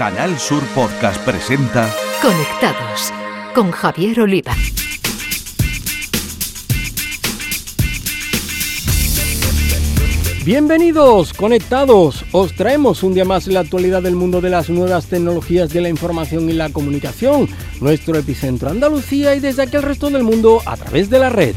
Canal 0.00 0.38
Sur 0.38 0.64
Podcast 0.68 1.22
presenta 1.26 1.94
Conectados 2.22 3.12
con 3.54 3.70
Javier 3.70 4.20
Oliva. 4.20 4.54
Bienvenidos, 10.42 11.34
conectados. 11.34 12.24
Os 12.32 12.54
traemos 12.54 13.02
un 13.02 13.12
día 13.12 13.26
más 13.26 13.46
la 13.46 13.60
actualidad 13.60 14.02
del 14.02 14.16
mundo 14.16 14.40
de 14.40 14.48
las 14.48 14.70
nuevas 14.70 15.04
tecnologías 15.04 15.68
de 15.68 15.82
la 15.82 15.90
información 15.90 16.48
y 16.48 16.54
la 16.54 16.70
comunicación, 16.70 17.46
nuestro 17.82 18.16
epicentro 18.16 18.70
Andalucía 18.70 19.34
y 19.34 19.40
desde 19.40 19.64
aquí 19.64 19.76
el 19.76 19.82
resto 19.82 20.08
del 20.08 20.22
mundo 20.22 20.62
a 20.64 20.78
través 20.78 21.10
de 21.10 21.18
la 21.18 21.28
red. 21.28 21.54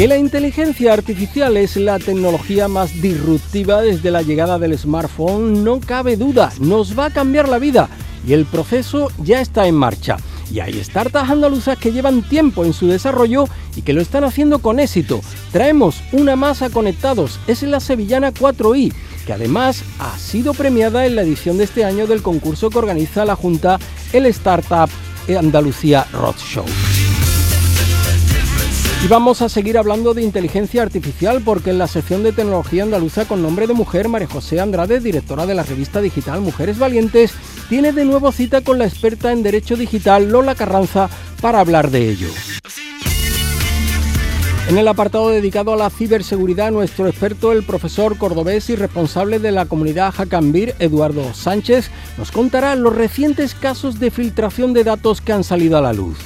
Que 0.00 0.08
la 0.08 0.16
inteligencia 0.16 0.94
artificial 0.94 1.58
es 1.58 1.76
la 1.76 1.98
tecnología 1.98 2.68
más 2.68 3.02
disruptiva 3.02 3.82
desde 3.82 4.10
la 4.10 4.22
llegada 4.22 4.58
del 4.58 4.78
smartphone 4.78 5.62
no 5.62 5.78
cabe 5.78 6.16
duda, 6.16 6.54
nos 6.58 6.98
va 6.98 7.04
a 7.04 7.10
cambiar 7.10 7.50
la 7.50 7.58
vida 7.58 7.90
y 8.26 8.32
el 8.32 8.46
proceso 8.46 9.12
ya 9.18 9.42
está 9.42 9.66
en 9.66 9.74
marcha. 9.74 10.16
Y 10.50 10.60
hay 10.60 10.82
startups 10.82 11.28
andaluzas 11.28 11.76
que 11.76 11.92
llevan 11.92 12.22
tiempo 12.22 12.64
en 12.64 12.72
su 12.72 12.86
desarrollo 12.86 13.44
y 13.76 13.82
que 13.82 13.92
lo 13.92 14.00
están 14.00 14.24
haciendo 14.24 14.60
con 14.60 14.80
éxito. 14.80 15.20
Traemos 15.52 16.02
una 16.12 16.34
masa 16.34 16.70
conectados, 16.70 17.38
es 17.46 17.62
la 17.62 17.78
sevillana 17.78 18.32
4i, 18.32 18.94
que 19.26 19.34
además 19.34 19.84
ha 19.98 20.16
sido 20.16 20.54
premiada 20.54 21.04
en 21.04 21.14
la 21.14 21.20
edición 21.20 21.58
de 21.58 21.64
este 21.64 21.84
año 21.84 22.06
del 22.06 22.22
concurso 22.22 22.70
que 22.70 22.78
organiza 22.78 23.26
la 23.26 23.36
Junta 23.36 23.78
el 24.14 24.24
Startup 24.24 24.88
Andalucía 25.28 26.06
Roadshow. 26.10 26.64
Y 29.02 29.08
vamos 29.08 29.40
a 29.40 29.48
seguir 29.48 29.78
hablando 29.78 30.12
de 30.12 30.22
inteligencia 30.22 30.82
artificial 30.82 31.40
porque 31.42 31.70
en 31.70 31.78
la 31.78 31.86
sección 31.86 32.22
de 32.22 32.32
tecnología 32.32 32.82
andaluza 32.82 33.24
con 33.24 33.40
nombre 33.40 33.66
de 33.66 33.72
mujer, 33.72 34.08
María 34.08 34.28
José 34.28 34.60
Andrade, 34.60 35.00
directora 35.00 35.46
de 35.46 35.54
la 35.54 35.62
revista 35.62 36.02
digital 36.02 36.42
Mujeres 36.42 36.78
Valientes, 36.78 37.32
tiene 37.70 37.92
de 37.92 38.04
nuevo 38.04 38.30
cita 38.30 38.60
con 38.60 38.78
la 38.78 38.84
experta 38.84 39.32
en 39.32 39.42
Derecho 39.42 39.76
Digital 39.76 40.28
Lola 40.30 40.54
Carranza 40.54 41.08
para 41.40 41.60
hablar 41.60 41.90
de 41.90 42.10
ello. 42.10 42.28
En 44.68 44.76
el 44.76 44.86
apartado 44.86 45.30
dedicado 45.30 45.72
a 45.72 45.76
la 45.76 45.90
ciberseguridad, 45.90 46.70
nuestro 46.70 47.08
experto, 47.08 47.52
el 47.52 47.64
profesor 47.64 48.18
cordobés 48.18 48.68
y 48.68 48.76
responsable 48.76 49.38
de 49.38 49.50
la 49.50 49.64
comunidad 49.64 50.12
Hackambir, 50.12 50.74
Eduardo 50.78 51.32
Sánchez, 51.32 51.90
nos 52.18 52.30
contará 52.30 52.76
los 52.76 52.94
recientes 52.94 53.54
casos 53.54 53.98
de 53.98 54.10
filtración 54.10 54.74
de 54.74 54.84
datos 54.84 55.22
que 55.22 55.32
han 55.32 55.42
salido 55.42 55.78
a 55.78 55.80
la 55.80 55.94
luz. 55.94 56.18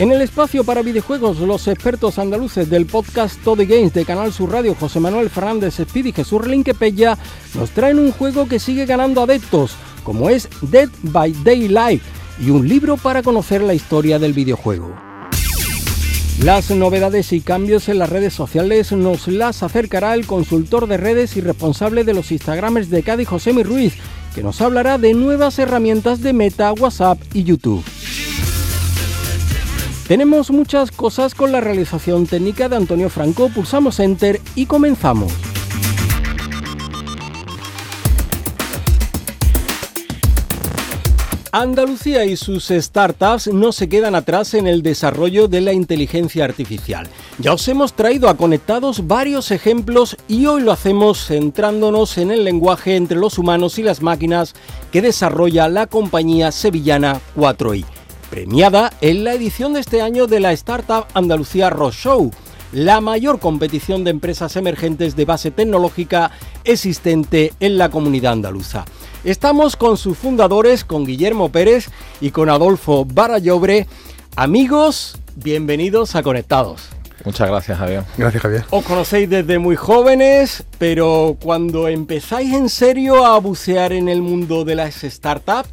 En 0.00 0.10
el 0.10 0.22
espacio 0.22 0.64
para 0.64 0.82
videojuegos, 0.82 1.38
los 1.38 1.68
expertos 1.68 2.18
andaluces 2.18 2.68
del 2.68 2.84
podcast 2.84 3.40
Todo 3.44 3.64
Games 3.64 3.94
de 3.94 4.04
Canal 4.04 4.32
Sur 4.32 4.50
Radio, 4.50 4.74
José 4.74 4.98
Manuel 4.98 5.30
Fernández 5.30 5.78
Speed 5.78 6.06
y 6.06 6.12
Jesús 6.12 6.42
Pella, 6.76 7.16
nos 7.54 7.70
traen 7.70 8.00
un 8.00 8.10
juego 8.10 8.48
que 8.48 8.58
sigue 8.58 8.86
ganando 8.86 9.22
adeptos, 9.22 9.76
como 10.02 10.30
es 10.30 10.48
Dead 10.62 10.88
by 11.02 11.32
Daylight, 11.44 12.02
y 12.40 12.50
un 12.50 12.66
libro 12.66 12.96
para 12.96 13.22
conocer 13.22 13.62
la 13.62 13.72
historia 13.72 14.18
del 14.18 14.32
videojuego. 14.32 14.92
Las 16.42 16.72
novedades 16.72 17.32
y 17.32 17.40
cambios 17.40 17.88
en 17.88 18.00
las 18.00 18.10
redes 18.10 18.34
sociales 18.34 18.90
nos 18.90 19.28
las 19.28 19.62
acercará 19.62 20.14
el 20.14 20.26
consultor 20.26 20.88
de 20.88 20.96
redes 20.96 21.36
y 21.36 21.40
responsable 21.40 22.02
de 22.02 22.14
los 22.14 22.32
Instagramers 22.32 22.90
de 22.90 23.04
Cádiz, 23.04 23.28
José 23.28 23.52
Mi 23.52 23.62
Ruiz, 23.62 23.94
que 24.34 24.42
nos 24.42 24.60
hablará 24.60 24.98
de 24.98 25.14
nuevas 25.14 25.60
herramientas 25.60 26.20
de 26.20 26.32
Meta, 26.32 26.72
WhatsApp 26.72 27.20
y 27.32 27.44
YouTube. 27.44 27.84
Tenemos 30.06 30.50
muchas 30.50 30.90
cosas 30.90 31.34
con 31.34 31.50
la 31.50 31.62
realización 31.62 32.26
técnica 32.26 32.68
de 32.68 32.76
Antonio 32.76 33.08
Franco, 33.08 33.48
pulsamos 33.48 34.00
Enter 34.00 34.38
y 34.54 34.66
comenzamos. 34.66 35.32
Andalucía 41.52 42.26
y 42.26 42.36
sus 42.36 42.66
startups 42.68 43.46
no 43.46 43.72
se 43.72 43.88
quedan 43.88 44.14
atrás 44.14 44.52
en 44.54 44.66
el 44.66 44.82
desarrollo 44.82 45.48
de 45.48 45.62
la 45.62 45.72
inteligencia 45.72 46.44
artificial. 46.44 47.08
Ya 47.38 47.54
os 47.54 47.66
hemos 47.68 47.94
traído 47.94 48.28
a 48.28 48.36
Conectados 48.36 49.06
varios 49.06 49.52
ejemplos 49.52 50.16
y 50.28 50.44
hoy 50.46 50.62
lo 50.62 50.72
hacemos 50.72 51.28
centrándonos 51.28 52.18
en 52.18 52.30
el 52.30 52.44
lenguaje 52.44 52.96
entre 52.96 53.16
los 53.16 53.38
humanos 53.38 53.78
y 53.78 53.82
las 53.82 54.02
máquinas 54.02 54.54
que 54.92 55.00
desarrolla 55.00 55.68
la 55.68 55.86
compañía 55.86 56.52
sevillana 56.52 57.20
4i 57.36 57.93
premiada 58.34 58.92
en 59.00 59.22
la 59.22 59.32
edición 59.32 59.74
de 59.74 59.80
este 59.80 60.02
año 60.02 60.26
de 60.26 60.40
la 60.40 60.50
Startup 60.50 61.04
Andalucía 61.14 61.72
Show, 61.92 62.32
la 62.72 63.00
mayor 63.00 63.38
competición 63.38 64.02
de 64.02 64.10
empresas 64.10 64.56
emergentes 64.56 65.14
de 65.14 65.24
base 65.24 65.52
tecnológica 65.52 66.32
existente 66.64 67.52
en 67.60 67.78
la 67.78 67.90
comunidad 67.90 68.32
andaluza. 68.32 68.86
Estamos 69.22 69.76
con 69.76 69.96
sus 69.96 70.18
fundadores, 70.18 70.84
con 70.84 71.04
Guillermo 71.04 71.52
Pérez 71.52 71.90
y 72.20 72.32
con 72.32 72.50
Adolfo 72.50 73.04
Barallobre. 73.04 73.86
Amigos, 74.34 75.16
bienvenidos 75.36 76.16
a 76.16 76.24
Conectados. 76.24 76.88
Muchas 77.24 77.48
gracias, 77.48 77.78
Javier. 77.78 78.02
Gracias, 78.18 78.42
Javier. 78.42 78.64
Os 78.70 78.84
conocéis 78.84 79.30
desde 79.30 79.60
muy 79.60 79.76
jóvenes, 79.76 80.64
pero 80.78 81.36
cuando 81.40 81.86
empezáis 81.86 82.52
en 82.52 82.68
serio 82.68 83.24
a 83.24 83.38
bucear 83.38 83.92
en 83.92 84.08
el 84.08 84.22
mundo 84.22 84.64
de 84.64 84.74
las 84.74 84.96
startups, 85.02 85.70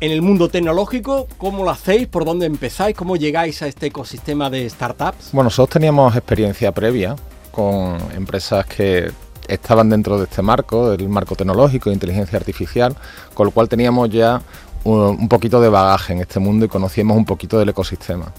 en 0.00 0.12
el 0.12 0.22
mundo 0.22 0.48
tecnológico, 0.48 1.28
¿cómo 1.36 1.64
lo 1.64 1.70
hacéis? 1.70 2.08
¿Por 2.08 2.24
dónde 2.24 2.46
empezáis? 2.46 2.96
¿Cómo 2.96 3.16
llegáis 3.16 3.62
a 3.62 3.66
este 3.66 3.86
ecosistema 3.86 4.48
de 4.48 4.68
startups? 4.68 5.30
Bueno, 5.32 5.44
nosotros 5.44 5.74
teníamos 5.74 6.16
experiencia 6.16 6.72
previa 6.72 7.16
con 7.50 7.98
empresas 8.14 8.64
que 8.66 9.10
estaban 9.46 9.90
dentro 9.90 10.18
de 10.18 10.24
este 10.24 10.40
marco, 10.42 10.90
del 10.90 11.08
marco 11.08 11.36
tecnológico 11.36 11.90
de 11.90 11.94
inteligencia 11.94 12.38
artificial, 12.38 12.96
con 13.34 13.46
lo 13.46 13.50
cual 13.50 13.68
teníamos 13.68 14.08
ya 14.08 14.40
un, 14.84 15.28
poquito 15.28 15.60
de 15.60 15.68
bagaje 15.68 16.14
en 16.14 16.20
este 16.20 16.40
mundo 16.40 16.64
y 16.64 16.68
conocíamos 16.68 17.16
un 17.16 17.26
poquito 17.26 17.58
del 17.58 17.68
ecosistema. 17.68 18.32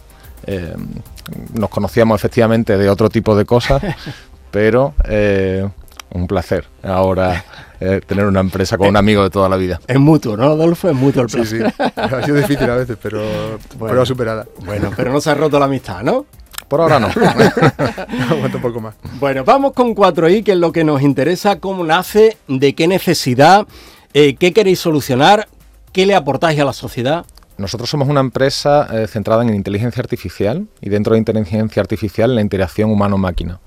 Eh, 0.47 0.75
nos 1.53 1.69
conocíamos 1.69 2.19
efectivamente 2.19 2.77
de 2.77 2.89
otro 2.89 3.09
tipo 3.09 3.35
de 3.35 3.45
cosas, 3.45 3.83
pero 4.51 4.95
eh, 5.03 5.67
un 6.13 6.25
placer 6.25 6.65
ahora 6.81 7.45
eh, 7.81 7.99
tener 8.05 8.25
una 8.25 8.39
empresa 8.39 8.77
con 8.77 8.87
un 8.87 8.95
amigo 8.95 9.23
de 9.23 9.31
toda 9.31 9.49
la 9.49 9.57
vida. 9.57 9.81
Es 9.87 9.99
mutuo, 9.99 10.37
¿no, 10.37 10.43
Adolfo? 10.43 10.87
Es 10.87 10.95
mutuo 10.95 11.23
el 11.23 11.29
placer. 11.29 11.73
Sí, 11.75 11.83
sí. 11.83 11.91
Ha 11.95 12.23
sido 12.23 12.37
difícil 12.37 12.69
a 12.69 12.75
veces, 12.75 12.95
pero, 13.01 13.23
pero 13.79 14.05
superada. 14.05 14.45
Bueno, 14.63 14.91
pero 14.95 15.11
no 15.11 15.19
se 15.19 15.31
ha 15.31 15.33
roto 15.33 15.57
la 15.57 15.65
amistad, 15.65 16.03
¿no? 16.03 16.27
Por 16.67 16.79
ahora 16.79 16.99
no. 16.99 17.07
Aguanto 18.29 18.57
un 18.57 18.61
poco 18.61 18.81
más. 18.81 18.95
Bueno, 19.19 19.43
vamos 19.43 19.73
con 19.73 19.95
4i, 19.95 20.43
que 20.43 20.51
es 20.51 20.57
lo 20.57 20.71
que 20.71 20.83
nos 20.83 21.01
interesa, 21.01 21.59
cómo 21.59 21.83
nace, 21.83 22.37
de 22.47 22.75
qué 22.75 22.87
necesidad, 22.87 23.65
eh, 24.13 24.35
qué 24.35 24.53
queréis 24.53 24.79
solucionar, 24.79 25.47
qué 25.91 26.05
le 26.05 26.13
aportáis 26.13 26.59
a 26.59 26.65
la 26.65 26.73
sociedad. 26.73 27.25
Nosotros 27.57 27.89
somos 27.89 28.07
una 28.07 28.21
empresa 28.21 28.87
eh, 28.91 29.07
centrada 29.07 29.43
en 29.43 29.53
inteligencia 29.53 30.01
artificial 30.01 30.67
y 30.81 30.89
dentro 30.89 31.13
de 31.13 31.19
inteligencia 31.19 31.81
artificial 31.81 32.33
la 32.35 32.41
interacción 32.41 32.91
humano-máquina. 32.91 33.59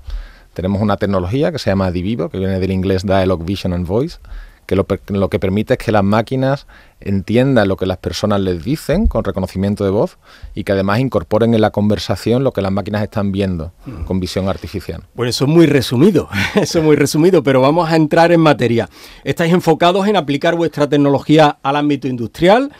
Tenemos 0.55 0.81
una 0.81 0.95
tecnología 0.95 1.51
que 1.51 1.59
se 1.59 1.69
llama 1.69 1.91
Divivo, 1.91 2.29
que 2.29 2.39
viene 2.39 2.59
del 2.59 2.71
inglés 2.71 3.03
Dialogue 3.03 3.43
Vision 3.43 3.73
and 3.73 3.85
Voice, 3.85 4.19
que 4.65 4.75
lo, 4.75 5.29
que 5.29 5.37
permite 5.37 5.73
es 5.73 5.77
que 5.77 5.91
las 5.91 6.03
máquinas 6.03 6.65
entiendan 7.01 7.67
lo 7.67 7.75
que 7.75 7.85
las 7.85 7.97
personas 7.97 8.39
les 8.39 8.63
dicen 8.63 9.05
con 9.05 9.25
reconocimiento 9.25 9.83
de 9.83 9.91
voz 9.91 10.17
y 10.55 10.63
que 10.63 10.71
además 10.71 10.99
incorporen 10.99 11.53
en 11.53 11.59
la 11.59 11.71
conversación 11.71 12.45
lo 12.45 12.53
que 12.53 12.61
las 12.61 12.71
máquinas 12.71 13.03
están 13.03 13.33
viendo 13.33 13.73
mm. 13.85 14.05
con 14.05 14.21
visión 14.21 14.47
artificial. 14.47 15.03
Bueno, 15.13 15.29
eso 15.29 15.43
es 15.43 15.51
muy 15.51 15.65
resumido, 15.65 16.29
eso 16.55 16.79
es 16.79 16.85
muy 16.85 16.95
resumido, 16.95 17.43
pero 17.43 17.59
vamos 17.59 17.91
a 17.91 17.97
entrar 17.97 18.31
en 18.31 18.39
materia. 18.39 18.89
Estáis 19.25 19.53
enfocados 19.53 20.07
en 20.07 20.15
aplicar 20.15 20.55
vuestra 20.55 20.87
tecnología 20.87 21.57
al 21.61 21.75
ámbito 21.75 22.07
industrial, 22.07 22.71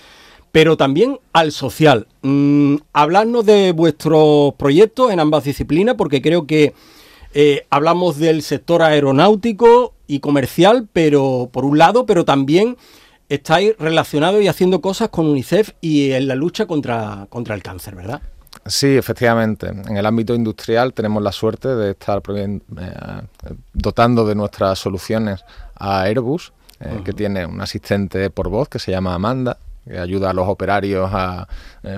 pero 0.54 0.78
también 0.78 1.20
al 1.34 1.52
social. 1.52 2.08
Mm, 2.22 2.78
hablarnos 2.94 3.46
de 3.46 3.74
vuestros 3.74 4.54
proyectos 4.56 5.12
en 5.12 5.20
ambas 5.20 5.44
disciplinas, 5.44 5.96
porque 5.96 6.22
creo 6.22 6.48
que 6.48 6.74
eh, 7.38 7.68
hablamos 7.70 8.18
del 8.18 8.42
sector 8.44 8.82
aeronáutico 8.82 9.94
y 10.08 10.22
comercial, 10.22 10.88
pero 10.94 11.50
por 11.52 11.66
un 11.66 11.78
lado, 11.78 12.06
pero 12.06 12.24
también 12.24 12.78
estáis 13.28 13.76
relacionados 13.78 14.42
y 14.42 14.48
haciendo 14.48 14.80
cosas 14.80 15.10
con 15.10 15.26
UNICEF 15.26 15.72
y 15.82 16.12
en 16.12 16.30
la 16.30 16.36
lucha 16.36 16.66
contra, 16.66 17.28
contra 17.30 17.54
el 17.54 17.62
cáncer, 17.62 17.94
¿verdad? 17.94 18.22
Sí, 18.66 18.96
efectivamente. 18.96 19.68
En 19.68 19.98
el 19.98 20.06
ámbito 20.06 20.34
industrial 20.34 20.94
tenemos 20.94 21.22
la 21.22 21.34
suerte 21.34 21.68
de 21.68 21.92
estar 21.92 22.24
eh, 22.38 22.60
dotando 23.74 24.26
de 24.26 24.36
nuestras 24.36 24.80
soluciones 24.80 25.44
a 25.76 26.04
Airbus, 26.04 26.54
eh, 26.80 27.02
que 27.04 27.12
tiene 27.12 27.46
un 27.46 27.60
asistente 27.60 28.30
por 28.30 28.48
voz 28.48 28.70
que 28.70 28.80
se 28.80 28.92
llama 28.92 29.14
Amanda, 29.14 29.58
que 29.86 30.00
ayuda 30.00 30.30
a 30.30 30.34
los 30.34 30.48
operarios 30.48 31.10
a 31.12 31.50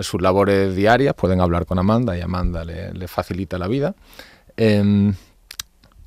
sus 0.02 0.20
labores 0.20 0.76
diarias. 0.76 1.14
Pueden 1.14 1.42
hablar 1.42 1.68
con 1.68 1.78
Amanda 1.78 2.18
y 2.18 2.22
Amanda 2.22 2.66
le, 2.66 3.08
facilita 3.08 3.60
la 3.60 3.68
vida. 3.68 3.94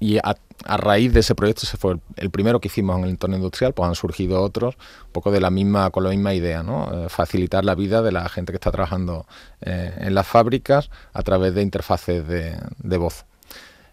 Y 0.00 0.16
a, 0.16 0.34
raíz 0.64 1.12
de 1.12 1.20
ese 1.20 1.34
proyecto, 1.34 1.62
ese 1.64 1.76
fue 1.76 1.98
el, 2.16 2.30
primero 2.30 2.58
que 2.58 2.68
hicimos 2.68 2.96
en 2.98 3.04
el 3.04 3.10
entorno 3.10 3.36
industrial, 3.36 3.74
pues 3.74 3.86
han 3.86 3.94
surgido 3.94 4.42
otros, 4.42 4.76
un 5.06 5.12
poco 5.12 5.30
de 5.30 5.40
la 5.40 5.50
misma, 5.50 5.90
con 5.90 6.04
la 6.04 6.10
misma 6.10 6.32
idea, 6.34 6.62
¿no? 6.62 6.90
Eh, 6.92 7.08
facilitar 7.10 7.64
la 7.64 7.74
vida 7.74 8.02
de 8.02 8.10
la 8.10 8.28
gente 8.30 8.52
que 8.52 8.56
está 8.56 8.70
trabajando 8.70 9.26
eh, 9.60 9.94
en 9.98 10.14
las 10.14 10.26
fábricas 10.26 10.90
a 11.12 11.22
través 11.22 11.54
de 11.54 11.62
interfaces 11.62 12.26
de, 12.26 12.96
voz. 12.96 13.26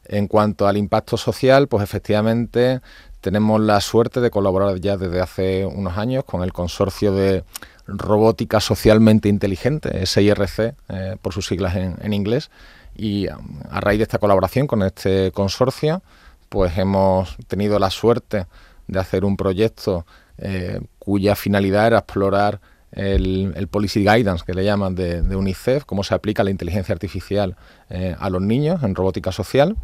En 0.05 0.27
cuanto 0.27 0.67
al 0.67 0.77
impacto 0.77 1.17
social, 1.17 1.67
pues 1.67 1.83
efectivamente 1.83 2.79
tenemos 3.19 3.59
la 3.59 3.81
suerte 3.81 4.21
de 4.21 4.31
colaborar 4.31 4.79
ya 4.79 4.95
desde 4.95 5.19
hace 5.19 5.65
unos 5.65 5.97
años 5.97 6.23
con 6.23 6.43
el 6.43 6.53
consorcio 6.53 7.11
de 7.13 7.43
robótica 7.87 8.61
socialmente 8.61 9.27
inteligente, 9.27 10.05
SIRC, 10.05 10.75
eh, 10.89 11.17
por 11.21 11.33
sus 11.33 11.47
siglas 11.47 11.75
en, 11.75 12.13
inglés, 12.13 12.49
y 12.97 13.27
a, 13.27 13.37
raíz 13.79 13.99
de 13.99 14.03
esta 14.03 14.17
colaboración 14.17 14.67
con 14.67 14.83
este 14.83 15.31
consorcio, 15.31 16.01
pues 16.49 16.77
hemos 16.77 17.37
tenido 17.47 17.77
la 17.79 17.89
suerte 17.89 18.47
de 18.87 18.99
hacer 18.99 19.23
un 19.23 19.37
proyecto 19.37 20.05
eh, 20.37 20.81
cuya 20.99 21.35
finalidad 21.35 21.87
era 21.87 21.97
explorar 21.99 22.59
el, 22.91 23.67
policy 23.69 23.99
guidance 23.99 24.43
que 24.45 24.53
le 24.53 24.63
llaman 24.63 24.95
de, 24.95 25.21
UNICEF, 25.35 25.83
cómo 25.85 26.03
se 26.03 26.15
aplica 26.15 26.43
la 26.43 26.49
inteligencia 26.49 26.93
artificial 26.93 27.55
eh, 27.89 28.15
a 28.17 28.29
los 28.29 28.41
niños 28.41 28.81
en 28.83 28.95
robótica 28.95 29.31
social. 29.31 29.75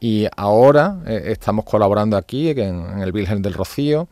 Y 0.00 0.26
ahora 0.36 0.98
eh, 1.06 1.22
estamos 1.26 1.64
colaborando 1.64 2.16
aquí 2.16 2.50
en, 2.50 3.00
el 3.00 3.12
Virgen 3.12 3.42
del 3.42 3.54
Rocío, 3.54 4.08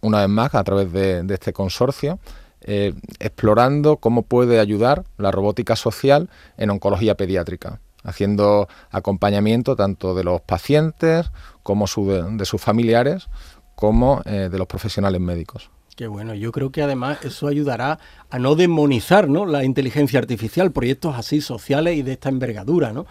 una 0.00 0.20
vez 0.20 0.28
más 0.28 0.54
a 0.54 0.64
través 0.64 0.92
de, 0.92 1.24
este 1.28 1.52
consorcio, 1.52 2.18
explorando 2.64 3.96
cómo 3.96 4.22
puede 4.22 4.60
ayudar 4.60 5.04
la 5.18 5.30
robótica 5.30 5.76
social 5.76 6.30
en 6.56 6.70
oncología 6.70 7.16
pediátrica 7.16 7.80
haciendo 8.04 8.68
acompañamiento 8.90 9.76
tanto 9.76 10.14
de 10.14 10.24
los 10.24 10.40
pacientes 10.40 11.30
como 11.62 11.86
de 11.86 12.44
sus 12.44 12.60
familiares 12.60 13.28
como 13.76 14.22
de 14.24 14.58
los 14.58 14.66
profesionales 14.66 15.20
médicos. 15.20 15.70
Qué 15.96 16.06
bueno, 16.06 16.34
yo 16.34 16.52
creo 16.52 16.72
que 16.72 16.82
además 16.82 17.18
eso 17.22 17.48
ayudará 17.48 17.98
a 18.30 18.38
no 18.38 18.54
demonizar 18.54 19.28
¿no? 19.28 19.44
la 19.44 19.62
inteligencia 19.62 20.18
artificial, 20.18 20.72
proyectos 20.72 21.16
así 21.16 21.42
sociales 21.42 21.98
y 21.98 22.02
de 22.02 22.12
esta 22.12 22.30
envergadura, 22.30 22.92
¿no? 22.94 23.06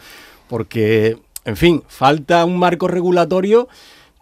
Porque, 0.49 1.19
en 1.45 1.57
fin, 1.57 1.83
falta 1.87 2.43
un 2.43 2.57
marco 2.57 2.87
regulatorio, 2.87 3.69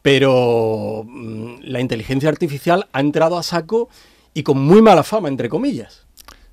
pero 0.02 1.06
mm, 1.08 1.62
la 1.62 1.80
inteligencia 1.80 2.28
artificial 2.28 2.90
ha 2.92 3.00
entrado 3.00 3.38
a 3.38 3.44
saco 3.44 3.88
y 4.34 4.44
con 4.44 4.60
muy 4.60 4.82
mala 4.82 5.04
fama, 5.04 5.28
entre 5.28 5.50
comillas. 5.50 6.06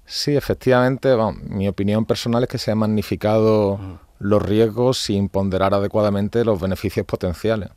Sí, 0.04 0.36
efectivamente, 0.36 1.16
mi 1.48 1.68
opinión 1.68 2.04
personal 2.04 2.44
es 2.44 2.48
que 2.48 2.58
se 2.58 2.70
han 2.70 2.78
magnificado 2.78 3.78
los 4.18 4.42
riesgos 4.42 4.98
sin 4.98 5.28
ponderar 5.28 5.74
adecuadamente 5.74 6.44
los 6.44 6.60
beneficios 6.60 7.04
potenciales. 7.04 7.70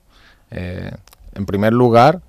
Eh, 0.52 0.92
en 1.34 1.46
primer 1.46 1.74
lugar, 1.74 2.22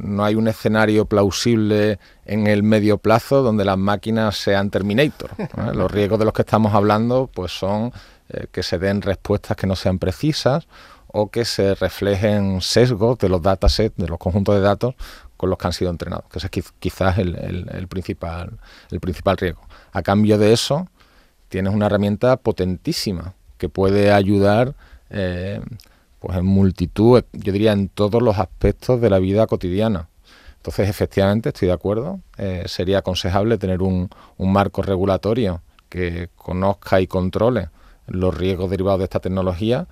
no 0.00 0.24
hay 0.24 0.34
un 0.34 0.48
escenario 0.48 1.06
plausible 1.06 1.98
en 2.24 2.46
el 2.46 2.62
medio 2.62 2.98
plazo 2.98 3.42
donde 3.42 3.64
las 3.64 3.78
máquinas 3.78 4.36
sean 4.36 4.70
Terminator. 4.70 5.30
Los 5.74 5.90
riesgos 5.90 6.18
de 6.18 6.24
los 6.26 6.34
que 6.34 6.42
estamos 6.42 6.74
hablando 6.74 7.28
pues 7.32 7.52
son 7.52 7.92
eh, 8.28 8.46
que 8.52 8.62
se 8.62 8.78
den 8.78 9.02
respuestas 9.02 9.56
que 9.56 9.66
no 9.66 9.74
sean 9.74 9.98
precisas 9.98 10.68
o 11.06 11.30
que 11.30 11.44
se 11.44 11.74
reflejen 11.74 12.60
sesgos 12.60 13.18
de 13.18 13.30
los 13.30 13.42
datasets, 13.42 13.96
de 13.96 14.08
los 14.08 14.18
conjuntos 14.18 14.54
de 14.54 14.60
datos 14.60 14.94
con 15.38 15.48
los 15.48 15.58
que 15.58 15.66
han 15.68 15.72
sido 15.72 15.90
entrenados, 15.90 16.26
que 16.30 16.38
ese 16.38 16.50
es 16.52 16.72
quizás 16.80 17.16
el, 17.16 17.86
principal, 17.88 18.58
el 18.90 19.00
principal 19.00 19.38
riesgo. 19.38 19.62
A 19.92 20.02
cambio 20.02 20.36
de 20.36 20.52
eso, 20.52 20.88
tienes 21.48 21.72
una 21.72 21.86
herramienta 21.86 22.36
potentísima 22.36 23.34
que 23.56 23.68
puede 23.68 24.12
ayudar 24.12 24.74
eh, 25.10 25.60
pues 26.18 26.36
en 26.36 26.44
multitud, 26.44 27.22
yo 27.32 27.52
diría 27.52 27.72
en 27.72 27.88
todos 27.88 28.20
los 28.20 28.36
aspectos 28.38 29.00
de 29.00 29.10
la 29.10 29.20
vida 29.20 29.46
cotidiana. 29.46 30.08
Entonces, 30.56 30.88
efectivamente, 30.88 31.50
estoy 31.50 31.68
de 31.68 31.74
acuerdo. 31.74 32.18
Eh, 32.36 32.64
sería 32.66 32.98
aconsejable 32.98 33.58
tener 33.58 33.80
un, 33.80 34.10
marco 34.38 34.82
regulatorio 34.82 35.62
que 35.88 36.30
conozca 36.34 37.00
y 37.00 37.06
controle 37.06 37.68
los 38.08 38.36
riesgos 38.36 38.70
derivados 38.70 38.98
de 38.98 39.04
esta 39.04 39.20
tecnología, 39.20 39.86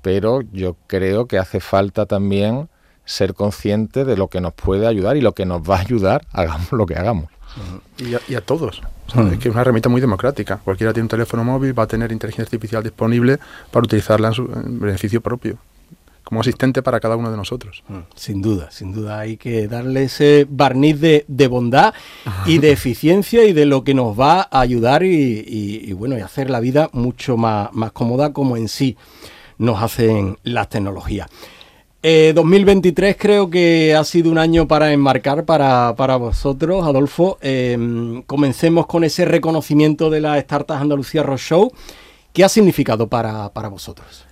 pero 0.00 0.40
yo 0.50 0.76
creo 0.86 1.26
que 1.26 1.36
hace 1.36 1.60
falta 1.60 2.06
también 2.06 2.70
ser 3.08 3.32
consciente 3.32 4.04
de 4.04 4.16
lo 4.16 4.28
que 4.28 4.40
nos 4.40 4.52
puede 4.52 4.86
ayudar 4.86 5.16
y 5.16 5.22
lo 5.22 5.32
que 5.32 5.46
nos 5.46 5.62
va 5.62 5.76
a 5.76 5.80
ayudar, 5.80 6.26
hagamos 6.32 6.70
lo 6.72 6.84
que 6.84 6.94
hagamos. 6.94 7.30
Y 7.98 8.34
a, 8.34 8.40
todos. 8.42 8.82
Es 9.32 9.38
que 9.38 9.48
es 9.48 9.52
una 9.54 9.62
herramienta 9.62 9.88
muy 9.88 10.02
democrática. 10.02 10.58
Cualquiera 10.58 10.92
tiene 10.92 11.04
un 11.04 11.08
teléfono 11.08 11.42
móvil, 11.42 11.76
va 11.76 11.84
a 11.84 11.86
tener 11.86 12.12
inteligencia 12.12 12.44
artificial 12.44 12.82
disponible 12.82 13.38
para 13.70 13.84
utilizarla 13.84 14.28
en 14.28 14.34
su 14.34 14.46
beneficio 14.46 15.20
propio 15.20 15.56
como 16.22 16.42
asistente 16.42 16.82
para 16.82 17.00
cada 17.00 17.16
uno 17.16 17.30
de 17.30 17.38
nosotros. 17.38 17.82
Sin 18.14 18.42
duda, 18.42 18.70
sin 18.70 18.92
duda 18.92 19.18
hay 19.18 19.38
que 19.38 19.66
darle 19.66 20.02
ese 20.02 20.46
barniz 20.46 21.00
de, 21.00 21.48
bondad 21.48 21.94
y 22.44 22.58
de 22.58 22.70
eficiencia 22.72 23.44
y 23.44 23.54
de 23.54 23.64
lo 23.64 23.82
que 23.82 23.94
nos 23.94 24.20
va 24.20 24.42
a 24.42 24.60
ayudar 24.60 25.04
y, 25.04 25.90
bueno, 25.94 26.18
y 26.18 26.20
hacer 26.20 26.50
la 26.50 26.60
vida 26.60 26.90
mucho 26.92 27.38
más, 27.38 27.72
más 27.72 27.92
cómoda 27.92 28.34
como 28.34 28.58
en 28.58 28.68
sí 28.68 28.98
nos 29.56 29.82
hacen 29.82 30.36
las 30.42 30.68
tecnologías. 30.68 31.30
2023 32.02 33.10
eh, 33.10 33.16
creo 33.18 33.50
que 33.50 33.94
ha 33.94 34.04
sido 34.04 34.30
un 34.30 34.38
año 34.38 34.68
para 34.68 34.92
enmarcar 34.92 35.44
para, 35.44 36.16
vosotros, 36.16 36.86
Adolfo. 36.86 37.38
Em, 37.40 38.22
comencemos 38.22 38.86
con 38.86 39.02
ese 39.02 39.24
reconocimiento 39.24 40.08
de 40.08 40.20
la 40.20 40.40
Startups 40.40 40.80
Andalucía 40.80 41.24
Rock 41.24 41.38
Show. 41.38 41.72
¿Qué 42.32 42.44
ha 42.44 42.48
significado 42.48 43.08
para, 43.08 43.48
vosotros? 43.68 44.24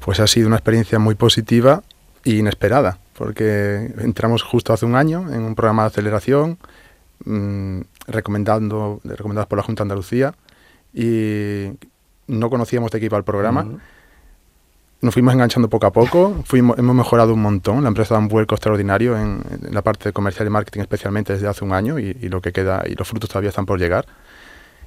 Pues 0.00 0.18
ha 0.18 0.26
sido 0.26 0.48
una 0.48 0.56
experiencia 0.56 0.98
muy 0.98 1.14
positiva 1.14 1.84
e 2.24 2.32
inesperada, 2.32 2.98
porque 3.16 3.92
entramos 3.98 4.42
justo 4.42 4.72
hace 4.72 4.84
un 4.84 4.96
año 4.96 5.32
en 5.32 5.42
un 5.42 5.54
programa 5.54 5.82
de 5.82 5.88
aceleración 5.88 6.58
mmm, 7.24 7.82
recomendados 8.08 9.46
por 9.48 9.58
la 9.58 9.62
Junta 9.62 9.82
de 9.82 9.84
Andalucía 9.84 10.34
y 10.92 11.68
no 12.26 12.50
conocíamos 12.50 12.90
de 12.90 12.98
qué 12.98 13.06
iba 13.06 13.18
el 13.18 13.24
programa 13.24 13.78
nos 15.02 15.12
fuimos 15.12 15.34
enganchando 15.34 15.68
poco 15.68 15.86
a 15.86 15.92
poco, 15.92 16.42
fuimos, 16.44 16.78
hemos 16.78 16.94
mejorado 16.94 17.34
un 17.34 17.42
montón, 17.42 17.82
la 17.82 17.88
empresa 17.88 18.14
da 18.14 18.20
un 18.20 18.28
vuelco 18.28 18.54
extraordinario 18.54 19.18
en, 19.18 19.42
la 19.70 19.82
parte 19.82 20.08
de 20.08 20.12
comercial 20.12 20.46
y 20.46 20.50
marketing 20.50 20.80
especialmente 20.80 21.32
desde 21.32 21.48
hace 21.48 21.64
un 21.64 21.72
año 21.72 21.98
y, 21.98 22.14
lo 22.28 22.40
que 22.40 22.52
queda 22.52 22.84
y 22.86 22.94
los 22.94 23.06
frutos 23.08 23.28
todavía 23.28 23.50
están 23.50 23.66
por 23.66 23.80
llegar. 23.80 24.06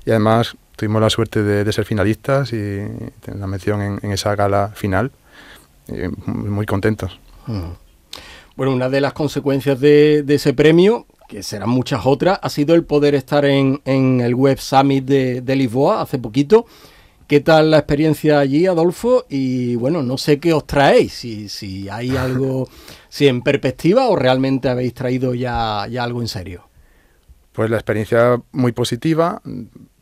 Y 0.06 0.12
además 0.12 0.56
tuvimos 0.78 1.02
la 1.02 1.10
suerte 1.10 1.44
de, 1.44 1.72
ser 1.74 1.84
finalistas 1.84 2.54
y 2.54 2.80
tener 3.20 3.40
la 3.40 3.48
mención 3.48 4.00
en, 4.02 4.12
esa 4.12 4.36
gala 4.36 4.72
final. 4.74 5.12
muy 6.26 6.66
contentos. 6.66 7.20
Mm. 7.48 7.72
Bueno, 8.56 8.72
una 8.72 8.88
de 8.88 9.02
las 9.02 9.12
consecuencias 9.12 9.82
de, 9.82 10.24
ese 10.30 10.54
premio, 10.54 11.08
que 11.28 11.44
serán 11.44 11.70
muchas 11.70 12.06
otras, 12.06 12.40
ha 12.42 12.50
sido 12.50 12.74
el 12.74 12.86
poder 12.86 13.16
estar 13.16 13.44
en, 13.44 13.82
el 13.84 14.34
Web 14.34 14.60
Summit 14.60 15.04
de, 15.04 15.42
de 15.42 15.56
Lisboa 15.58 16.02
hace 16.02 16.20
poquito 16.20 16.66
¿Qué 17.28 17.40
tal 17.40 17.72
la 17.72 17.80
experiencia 17.80 18.40
allí, 18.40 18.68
Adolfo? 18.68 19.26
Y 19.30 19.76
bueno, 19.76 20.04
no 20.04 20.18
sé 20.18 20.40
qué 20.40 20.54
os 20.54 20.68
traéis, 20.68 21.14
si, 21.14 21.50
si 21.50 21.90
hay 21.90 22.16
algo, 22.18 22.70
si 23.10 23.28
en 23.28 23.42
perspectiva 23.42 24.08
o 24.08 24.16
realmente 24.16 24.70
habéis 24.70 24.94
traído 24.94 25.34
ya, 25.34 25.88
ya 25.90 26.04
algo 26.04 26.22
en 26.22 26.28
serio. 26.28 26.68
Pues 27.52 27.70
la 27.70 27.78
experiencia 27.78 28.40
muy 28.52 28.74
positiva. 28.74 29.42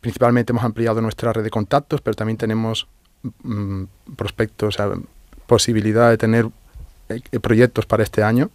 Principalmente 0.01 0.51
hemos 0.51 0.63
ampliado 0.63 1.01
nuestra 1.01 1.31
red 1.31 1.43
de 1.43 1.49
contactos, 1.49 2.01
pero 2.01 2.15
también 2.15 2.37
tenemos 2.37 2.87
mm, 3.43 3.83
prospectos, 4.17 4.77
posibilidad 5.45 6.09
de 6.09 6.17
tener 6.17 6.47
eh, 7.09 7.39
proyectos 7.39 7.85
para 7.85 8.03
este 8.03 8.23
año. 8.23 8.49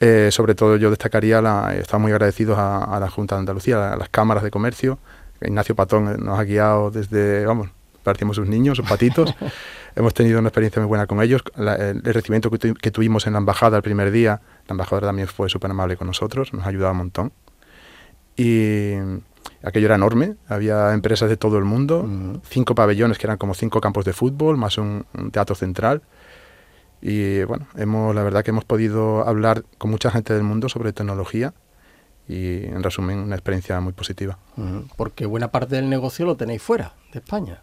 Eh, 0.00 0.28
sobre 0.30 0.54
todo 0.54 0.76
yo 0.76 0.90
destacaría, 0.90 1.42
la, 1.42 1.74
estamos 1.74 2.04
muy 2.04 2.12
agradecidos 2.12 2.56
a, 2.56 2.84
a, 2.84 3.00
la 3.00 3.10
Junta 3.10 3.34
de 3.34 3.40
Andalucía, 3.40 3.92
a 3.92 3.96
las 3.96 4.08
cámaras 4.08 4.44
de 4.44 4.50
comercio, 4.50 4.98
Ignacio 5.40 5.74
Patón 5.74 6.24
nos 6.24 6.38
ha 6.38 6.44
guiado 6.44 6.90
desde, 6.90 7.44
vamos, 7.44 7.68
partimos 8.02 8.36
sus 8.36 8.46
niños, 8.48 8.76
sus 8.76 8.88
patitos. 8.88 9.34
Hemos 9.96 10.14
tenido 10.14 10.38
una 10.38 10.48
experiencia 10.48 10.80
muy 10.80 10.88
buena 10.88 11.06
con 11.06 11.20
ellos. 11.22 11.42
el, 11.56 12.02
recibimiento 12.02 12.50
que, 12.50 12.90
tuvimos 12.90 13.26
en 13.26 13.34
la 13.34 13.38
embajada 13.38 13.76
el 13.76 13.82
primer 13.82 14.10
día, 14.10 14.40
la 14.66 14.72
embajadora 14.72 15.08
también 15.08 15.28
fue 15.28 15.48
súper 15.48 15.70
amable 15.70 15.96
con 15.96 16.06
nosotros, 16.06 16.52
nos 16.52 16.64
ha 16.64 16.68
ayudado 16.68 16.92
un 16.92 16.98
montón. 16.98 17.32
Y 18.36 18.94
aquello 19.62 19.86
era 19.86 19.94
enorme, 19.94 20.34
había 20.48 20.92
empresas 20.92 21.28
de 21.28 21.36
todo 21.36 21.58
el 21.58 21.64
mundo, 21.64 22.08
cinco 22.48 22.74
pabellones 22.74 23.18
que 23.18 23.26
eran 23.26 23.38
como 23.38 23.54
cinco 23.54 23.80
campos 23.80 24.04
de 24.04 24.12
fútbol, 24.12 24.56
más 24.56 24.78
un, 24.78 25.06
un, 25.16 25.30
teatro 25.30 25.54
central. 25.54 26.02
Y 27.00 27.44
bueno, 27.44 27.68
hemos, 27.76 28.14
la 28.14 28.24
verdad 28.24 28.42
que 28.42 28.50
hemos 28.50 28.64
podido 28.64 29.26
hablar 29.28 29.64
con 29.78 29.90
mucha 29.92 30.10
gente 30.10 30.32
del 30.34 30.42
mundo 30.42 30.68
sobre 30.68 30.92
tecnología 30.92 31.54
y 32.28 32.64
en 32.64 32.82
resumen 32.82 33.18
una 33.18 33.36
experiencia 33.36 33.80
muy 33.80 33.92
positiva. 33.92 34.38
Porque 34.96 35.26
buena 35.26 35.48
parte 35.48 35.76
del 35.76 35.88
negocio 35.88 36.26
lo 36.26 36.36
tenéis 36.36 36.62
fuera 36.62 36.94
de 37.12 37.18
España. 37.18 37.62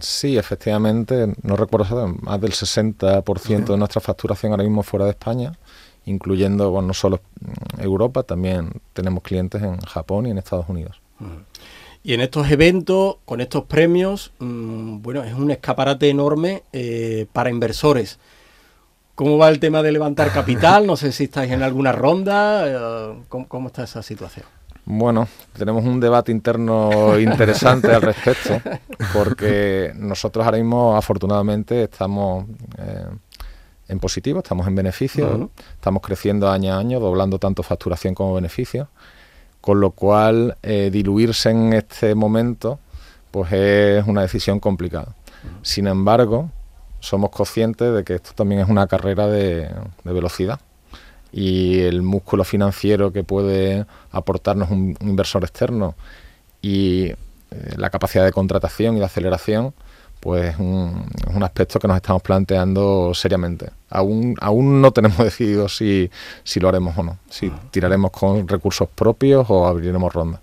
Sí, 0.00 0.36
efectivamente, 0.36 1.32
no 1.42 1.56
recuerdo 1.56 2.08
más 2.20 2.40
del 2.40 2.52
60% 2.52 3.64
de 3.64 3.76
nuestra 3.76 4.00
facturación 4.00 4.52
ahora 4.52 4.64
mismo 4.64 4.82
fuera 4.82 5.04
de 5.04 5.12
España, 5.12 5.52
incluyendo 6.04 6.70
bueno, 6.70 6.88
no 6.88 6.94
solo 6.94 7.20
Europa, 7.78 8.24
también 8.24 8.72
tenemos 8.92 9.22
clientes 9.22 9.62
en 9.62 9.78
Japón 9.80 10.26
y 10.26 10.30
en 10.30 10.38
Estados 10.38 10.68
Unidos. 10.68 11.00
Y 12.02 12.12
en 12.12 12.20
estos 12.20 12.50
eventos, 12.50 13.16
con 13.24 13.40
estos 13.40 13.64
premios, 13.64 14.32
mm, 14.38 15.00
bueno, 15.00 15.22
es 15.22 15.32
un 15.32 15.50
escaparate 15.50 16.10
enorme 16.10 16.64
eh, 16.72 17.26
para 17.32 17.50
inversores. 17.50 18.18
¿Cómo 19.14 19.38
va 19.38 19.48
el 19.48 19.60
tema 19.60 19.82
de 19.82 19.92
levantar 19.92 20.32
capital? 20.32 20.86
No 20.86 20.96
sé 20.96 21.12
si 21.12 21.24
estáis 21.24 21.52
en 21.52 21.62
alguna 21.62 21.92
ronda. 21.92 22.64
Eh, 22.66 23.14
¿Cómo, 23.28 23.68
está 23.68 23.84
esa 23.84 24.02
situación? 24.02 24.44
Bueno, 24.84 25.28
tenemos 25.56 25.84
un 25.84 26.00
debate 26.00 26.32
interno 26.32 27.18
interesante 27.18 27.92
al 27.92 28.02
respecto, 28.02 28.60
porque 29.14 29.92
nosotros 29.96 30.44
ahora 30.44 30.58
mismo, 30.58 30.96
afortunadamente, 30.96 31.84
estamos 31.84 32.46
eh, 32.76 33.06
en 33.88 33.98
positivo, 33.98 34.40
estamos 34.40 34.66
en 34.66 34.74
beneficio, 34.74 35.50
estamos 35.74 36.02
creciendo 36.02 36.50
año 36.50 36.74
a 36.74 36.78
año, 36.78 37.00
doblando 37.00 37.38
tanto 37.38 37.62
facturación 37.62 38.14
como 38.14 38.34
beneficio, 38.34 38.88
con 39.60 39.80
lo 39.80 39.92
cual 39.92 40.56
eh, 40.62 40.90
diluirse 40.92 41.50
en 41.50 41.72
este 41.72 42.14
momento 42.14 42.78
pues 43.30 43.50
es 43.52 44.06
una 44.06 44.22
decisión 44.22 44.60
complicada. 44.60 45.16
Sin 45.62 45.88
embargo, 45.88 46.50
somos 47.04 47.30
conscientes 47.30 47.94
de 47.94 48.04
que 48.04 48.14
esto 48.14 48.32
también 48.34 48.60
es 48.60 48.68
una 48.68 48.86
carrera 48.86 49.26
de 49.26 49.68
velocidad 50.04 50.60
y 51.36 51.80
el 51.80 52.02
músculo 52.02 52.44
financiero 52.44 53.12
que 53.12 53.24
puede 53.24 53.86
aportarnos 54.12 54.70
un, 54.70 54.96
inversor 55.00 55.42
externo 55.42 55.96
y 56.62 57.06
eh, 57.06 57.16
la 57.76 57.90
capacidad 57.90 58.24
de 58.24 58.30
contratación 58.30 58.96
y 58.96 59.00
de 59.00 59.06
aceleración, 59.06 59.74
pues 60.20 60.54
es 60.54 60.60
un, 60.60 61.08
aspecto 61.42 61.80
que 61.80 61.88
nos 61.88 61.96
estamos 61.96 62.22
planteando 62.22 63.12
seriamente. 63.14 63.70
Aún, 63.90 64.36
aún 64.40 64.80
no 64.80 64.92
tenemos 64.92 65.18
decidido 65.24 65.68
si, 65.68 66.08
si 66.44 66.60
lo 66.60 66.68
haremos 66.68 66.96
o 66.96 67.02
no, 67.02 67.18
si 67.28 67.50
tiraremos 67.72 68.12
con 68.12 68.46
recursos 68.46 68.88
propios 68.94 69.44
o 69.48 69.66
abriremos 69.66 70.12
ronda. 70.12 70.40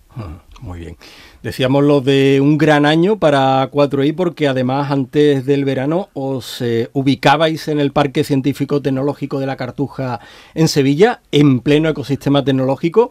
Muy 0.60 0.80
bien. 0.80 0.98
Decíamos 1.44 1.84
lo 1.84 2.02
de 2.02 2.40
un 2.40 2.60
gran 2.60 2.86
año 2.86 3.18
para 3.18 3.72
4i 3.72 4.14
porque 4.16 4.48
además 4.48 4.92
antes 4.92 5.44
del 5.44 5.66
verano 5.66 6.10
os 6.14 6.62
eh, 6.62 6.92
ubicabais 6.94 7.68
en 7.68 7.80
el 7.80 7.92
Parque 7.92 8.24
Científico 8.24 8.80
Tecnológico 8.80 9.40
de 9.40 9.48
la 9.48 9.58
Cartuja 9.58 10.20
en 10.54 10.68
Sevilla, 10.68 11.24
en 11.32 11.62
pleno 11.62 11.90
ecosistema 11.90 12.44
tecnológico. 12.44 13.10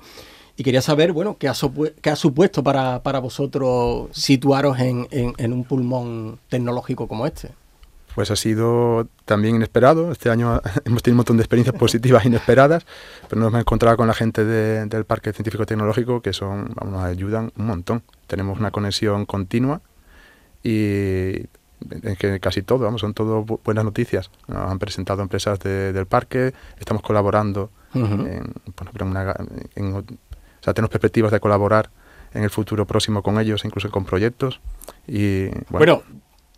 Y 0.56 0.62
quería 0.62 0.80
saber, 0.80 1.12
bueno, 1.12 1.38
qué 1.38 1.48
ha, 1.48 1.54
supuesto 1.54 2.62
para, 2.62 2.98
vosotros 3.20 4.08
situaros 4.12 4.78
en, 4.78 5.08
en 5.10 5.52
un 5.52 5.64
pulmón 5.64 6.38
tecnológico 6.48 7.08
como 7.08 7.26
este. 7.26 7.59
Pues 8.14 8.30
ha 8.30 8.36
sido 8.36 9.08
también 9.24 9.56
inesperado. 9.56 10.12
Este 10.12 10.30
año 10.30 10.60
hemos 10.84 11.02
tenido 11.02 11.14
un 11.14 11.18
montón 11.18 11.36
de 11.36 11.42
experiencias 11.42 11.76
positivas 11.76 12.24
inesperadas, 12.24 12.86
pero 13.28 13.40
nos 13.40 13.48
hemos 13.48 13.60
encontrado 13.60 13.96
con 13.96 14.06
la 14.06 14.14
gente 14.14 14.44
del 14.44 15.04
Parque 15.04 15.32
Científico 15.32 15.66
Tecnológico 15.66 16.20
que 16.20 16.32
son, 16.32 16.74
nos 16.84 17.02
ayudan 17.02 17.52
un 17.56 17.66
montón. 17.66 18.02
Tenemos 18.26 18.58
una 18.58 18.70
conexión 18.70 19.26
continua 19.26 19.80
y 20.62 21.46
en 21.90 22.16
que 22.18 22.40
casi 22.40 22.62
todo, 22.62 22.84
vamos, 22.84 23.00
son 23.00 23.14
todo 23.14 23.42
buenas 23.42 23.84
noticias. 23.84 24.30
Nos 24.48 24.70
han 24.70 24.78
presentado 24.78 25.22
empresas 25.22 25.58
del 25.60 26.06
parque, 26.06 26.52
estamos 26.78 27.02
colaborando 27.02 27.70
en, 27.94 28.52
o 29.94 30.04
sea, 30.60 30.74
tenemos 30.74 30.90
perspectivas 30.90 31.32
de 31.32 31.40
colaborar 31.40 31.90
en 32.34 32.44
el 32.44 32.50
futuro 32.50 32.86
próximo 32.86 33.22
con 33.22 33.40
ellos, 33.40 33.64
incluso 33.64 33.90
con 33.90 34.04
proyectos. 34.04 34.60
Y 35.06 35.48
bueno 35.70 36.02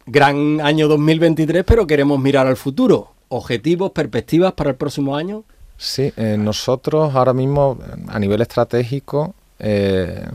gran 0.07 0.61
año 0.61 0.89
2023, 0.89 1.65
pero 1.65 1.87
queremos 1.87 2.19
mirar 2.21 2.47
al 2.47 2.57
futuro. 2.57 3.13
¿Objetivos, 3.29 3.93
perspectivas 3.93 4.53
para 4.53 4.71
el 4.71 4.77
próximo 4.77 5.17
año? 5.17 5.45
Sí, 5.77 6.13
eh, 6.17 6.37
nosotros 6.39 7.15
ahora 7.15 7.33
mismo 7.33 7.79
a 8.09 8.19
nivel 8.19 8.41
estratégico 8.43 9.35
eh, 9.59 10.27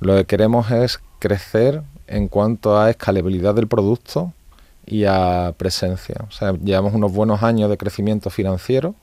lo 0.00 0.16
que 0.16 0.24
queremos 0.24 0.70
es 0.70 1.00
crecer 1.18 1.82
en 2.06 2.28
cuanto 2.28 2.78
a 2.78 2.90
escalabilidad 2.90 3.54
del 3.54 3.66
producto 3.66 4.32
y 4.86 5.04
a 5.04 5.54
presencia. 5.56 6.16
O 6.28 6.30
sea, 6.30 6.52
llevamos 6.52 6.94
unos 6.94 7.12
buenos 7.12 7.42
años 7.42 7.70
de 7.70 7.76
crecimiento 7.76 8.30
financiero, 8.30 8.94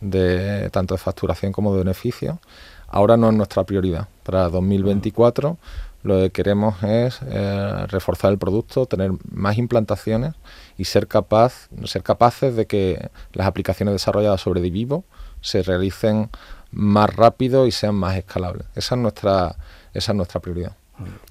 de 0.00 0.68
tanto 0.70 0.94
de 0.94 0.98
facturación 0.98 1.52
como 1.52 1.72
de 1.72 1.78
beneficio. 1.78 2.38
Ahora 2.86 3.16
no 3.16 3.28
es 3.30 3.34
nuestra 3.34 3.64
prioridad. 3.64 4.08
Para 4.22 4.48
2024 4.48 5.56
lo 6.02 6.18
que 6.20 6.30
queremos 6.30 6.82
es 6.82 7.20
eh, 7.26 7.86
reforzar 7.88 8.30
el 8.30 8.38
producto, 8.38 8.86
tener 8.86 9.12
más 9.30 9.58
implantaciones 9.58 10.34
y 10.76 10.84
ser, 10.84 11.08
capaz, 11.08 11.68
ser 11.84 12.02
capaces 12.02 12.56
de 12.56 12.66
que 12.66 13.10
las 13.32 13.46
aplicaciones 13.46 13.94
desarrolladas 13.94 14.40
sobre 14.40 14.60
Divivo 14.60 15.04
se 15.40 15.62
realicen 15.62 16.30
más 16.70 17.14
rápido 17.14 17.66
y 17.66 17.72
sean 17.72 17.94
más 17.94 18.16
escalables. 18.16 18.66
Esa 18.74 18.94
es 18.94 19.00
nuestra, 19.00 19.56
esa 19.92 20.12
es 20.12 20.16
nuestra 20.16 20.40
prioridad. 20.40 20.76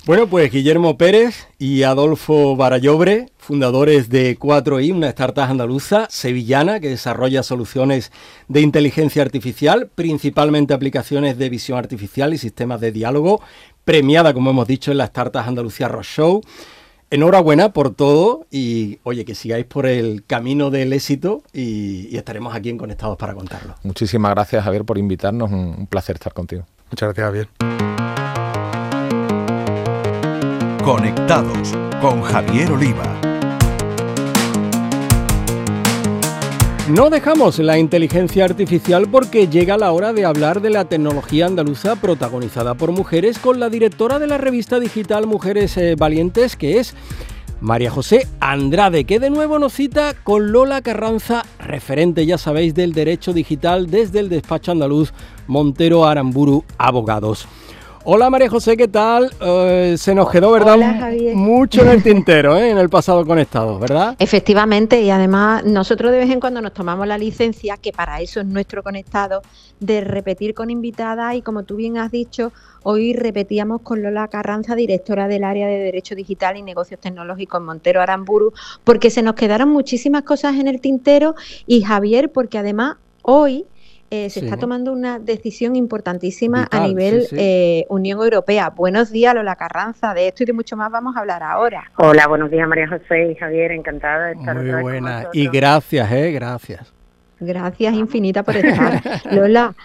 Bueno, 0.06 0.28
pues 0.28 0.50
Guillermo 0.50 0.98
Pérez 0.98 1.48
y 1.60 1.84
Adolfo 1.84 2.56
Barallobre, 2.56 3.32
fundadores 3.38 4.08
de 4.08 4.40
4i, 4.40 4.94
una 4.94 5.10
startup 5.10 5.44
andaluza 5.44 6.08
sevillana 6.10 6.80
que 6.80 6.88
desarrolla 6.88 7.44
soluciones 7.44 8.14
de 8.48 8.62
inteligencia 8.62 9.22
artificial, 9.22 9.90
principalmente 9.94 10.74
aplicaciones 10.74 11.38
de 11.38 11.50
visión 11.50 11.78
artificial 11.78 12.34
y 12.34 12.38
sistemas 12.38 12.80
de 12.80 12.94
diálogo, 12.94 13.42
premiada, 13.88 14.34
como 14.34 14.50
hemos 14.50 14.68
dicho, 14.68 14.92
en 14.92 14.98
la 14.98 15.06
Startup 15.06 15.42
Andalucía 15.42 15.88
Rock 15.88 16.04
Show. 16.04 16.42
Enhorabuena 17.10 17.72
por 17.72 17.96
todo 17.96 18.46
y 18.52 19.00
oye, 19.04 19.24
que 19.24 19.34
sigáis 19.34 19.66
por 19.66 19.86
el 19.86 20.26
camino 20.28 20.70
del 20.70 20.92
éxito 20.92 21.42
y, 21.54 22.14
estaremos 22.18 22.54
aquí 22.54 22.70
en 22.70 22.78
Conectados 22.78 23.16
para 23.18 23.34
contarlo. 23.34 23.76
Muchísimas 23.84 24.32
gracias 24.32 24.66
Javier 24.66 24.84
por 24.84 24.98
invitarnos, 24.98 25.50
un 25.50 25.88
placer 25.88 26.18
estar 26.18 26.34
contigo. 26.34 26.66
Muchas 26.92 27.16
gracias 27.16 27.28
Javier. 27.28 27.50
Conectados 30.84 31.74
con 32.02 32.22
Javier 32.24 32.74
Oliva. 32.74 33.37
No 36.90 37.10
dejamos 37.10 37.60
la 37.60 37.78
inteligencia 37.78 38.46
artificial 38.46 39.10
porque 39.12 39.50
llega 39.50 39.78
la 39.78 39.92
hora 39.92 40.14
de 40.14 40.24
hablar 40.24 40.62
de 40.62 40.70
la 40.70 40.86
tecnología 40.86 41.46
andaluza 41.46 41.98
protagonizada 41.98 42.76
por 42.76 42.94
mujeres 42.94 43.40
con 43.40 43.60
la 43.60 43.70
directora 43.70 44.20
de 44.20 44.28
la 44.28 44.38
revista 44.38 44.80
digital 44.80 45.28
Mujeres 45.28 45.76
eh, 45.76 45.96
Valientes, 45.98 46.56
que 46.56 46.80
es 46.80 46.96
María 47.60 47.92
José 47.92 48.26
Andrade, 48.40 49.04
que 49.04 49.20
de 49.20 49.30
nuevo 49.30 49.60
nos 49.60 49.74
cita 49.74 50.14
con 50.24 50.54
Lola 50.54 50.82
Carranza, 50.82 51.44
referente, 51.60 52.26
ya 52.26 52.38
sabéis, 52.38 52.74
del 52.74 52.94
derecho 52.94 53.34
digital 53.34 53.92
desde 53.92 54.20
el 54.20 54.30
despacho 54.30 54.72
andaluz 54.72 55.12
Montero 55.46 56.06
Aramburu 56.06 56.64
Abogados. 56.78 57.50
Hola 58.10 58.30
María 58.30 58.50
José, 58.50 58.78
¿qué 58.78 58.88
tal? 58.88 59.30
Eh, 59.42 59.96
se 59.98 60.16
nos 60.16 60.32
quedó, 60.32 60.50
¿verdad? 60.52 60.78
Mucho 61.34 61.82
en 61.82 61.90
el 61.90 62.04
tintero, 62.06 62.56
¿eh? 62.56 62.70
en 62.70 62.78
el 62.78 62.88
pasado 62.88 63.26
conectado, 63.26 63.78
¿verdad? 63.80 64.16
Efectivamente, 64.18 65.02
y 65.02 65.10
además 65.10 65.66
nosotros 65.66 66.14
de 66.14 66.20
vez 66.20 66.30
en 66.30 66.40
cuando 66.40 66.62
nos 66.62 66.74
tomamos 66.74 67.06
la 67.06 67.18
licencia, 67.18 67.76
que 67.76 67.92
para 67.92 68.22
eso 68.22 68.40
es 68.40 68.46
nuestro 68.46 68.82
conectado, 68.82 69.42
de 69.82 70.00
repetir 70.00 70.54
con 70.54 70.70
invitada 70.70 71.36
y 71.36 71.42
como 71.42 71.64
tú 71.64 71.76
bien 71.76 71.98
has 71.98 72.10
dicho, 72.10 72.54
hoy 72.84 73.12
repetíamos 73.12 73.82
con 73.82 74.02
Lola 74.02 74.30
Carranza, 74.30 74.74
directora 74.74 75.28
del 75.28 75.44
área 75.44 75.68
de 75.68 75.78
Derecho 75.78 76.16
Digital 76.16 76.56
y 76.56 76.62
Negocios 76.62 77.02
Tecnológicos 77.02 77.60
en 77.60 77.66
Montero 77.66 78.00
Aramburu, 78.00 78.54
porque 78.86 79.10
se 79.10 79.22
nos 79.22 79.36
quedaron 79.36 79.68
muchísimas 79.68 80.24
cosas 80.24 80.56
en 80.56 80.70
el 80.70 80.80
tintero 80.80 81.36
y 81.66 81.82
Javier, 81.82 82.32
porque 82.32 82.58
además 82.58 82.96
hoy 83.22 83.66
eh, 84.10 84.30
se 84.30 84.40
está 84.40 84.56
tomando 84.56 84.94
una 84.94 85.20
decisión 85.20 85.76
importantísima 85.76 86.66
a 86.72 86.88
nivel 86.88 87.28
eh, 87.34 87.86
Unión 87.90 88.22
Europea. 88.22 88.70
Buenos 88.70 89.12
días, 89.12 89.36
Lola 89.36 89.58
Carranza. 89.58 90.14
De 90.14 90.30
esto 90.30 90.44
y 90.44 90.46
de 90.46 90.54
mucho 90.54 90.78
más 90.78 90.90
vamos 90.90 91.18
a 91.18 91.20
hablar 91.20 91.44
ahora. 91.44 91.92
Hola, 91.98 92.26
buenos 92.28 92.50
días, 92.50 92.66
María 92.70 92.88
José 92.88 93.32
y 93.32 93.36
Javier. 93.36 93.74
Encantada 93.74 94.28
de 94.28 94.34
estar 94.34 94.56
Muy 94.56 94.82
buena. 94.82 95.28
y 95.34 95.50
gracias, 95.50 96.10
¿eh? 96.10 96.32
Gracias. 96.32 96.94
Gracias 97.42 97.94
infinita 97.96 98.44
por 98.44 98.56
estar. 98.56 99.02
Lola, 99.32 99.76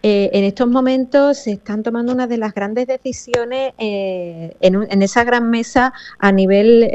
eh, 0.00 0.30
en 0.32 0.44
estos 0.44 0.68
momentos 0.68 1.38
se 1.38 1.50
están 1.50 1.82
tomando 1.82 2.12
una 2.12 2.28
de 2.28 2.38
las 2.38 2.54
grandes 2.54 2.86
decisiones 2.86 3.72
en, 3.78 4.52
en, 4.60 5.02
esa 5.02 5.24
gran 5.24 5.50
mesa 5.50 5.92
a 6.20 6.30
nivel 6.30 6.88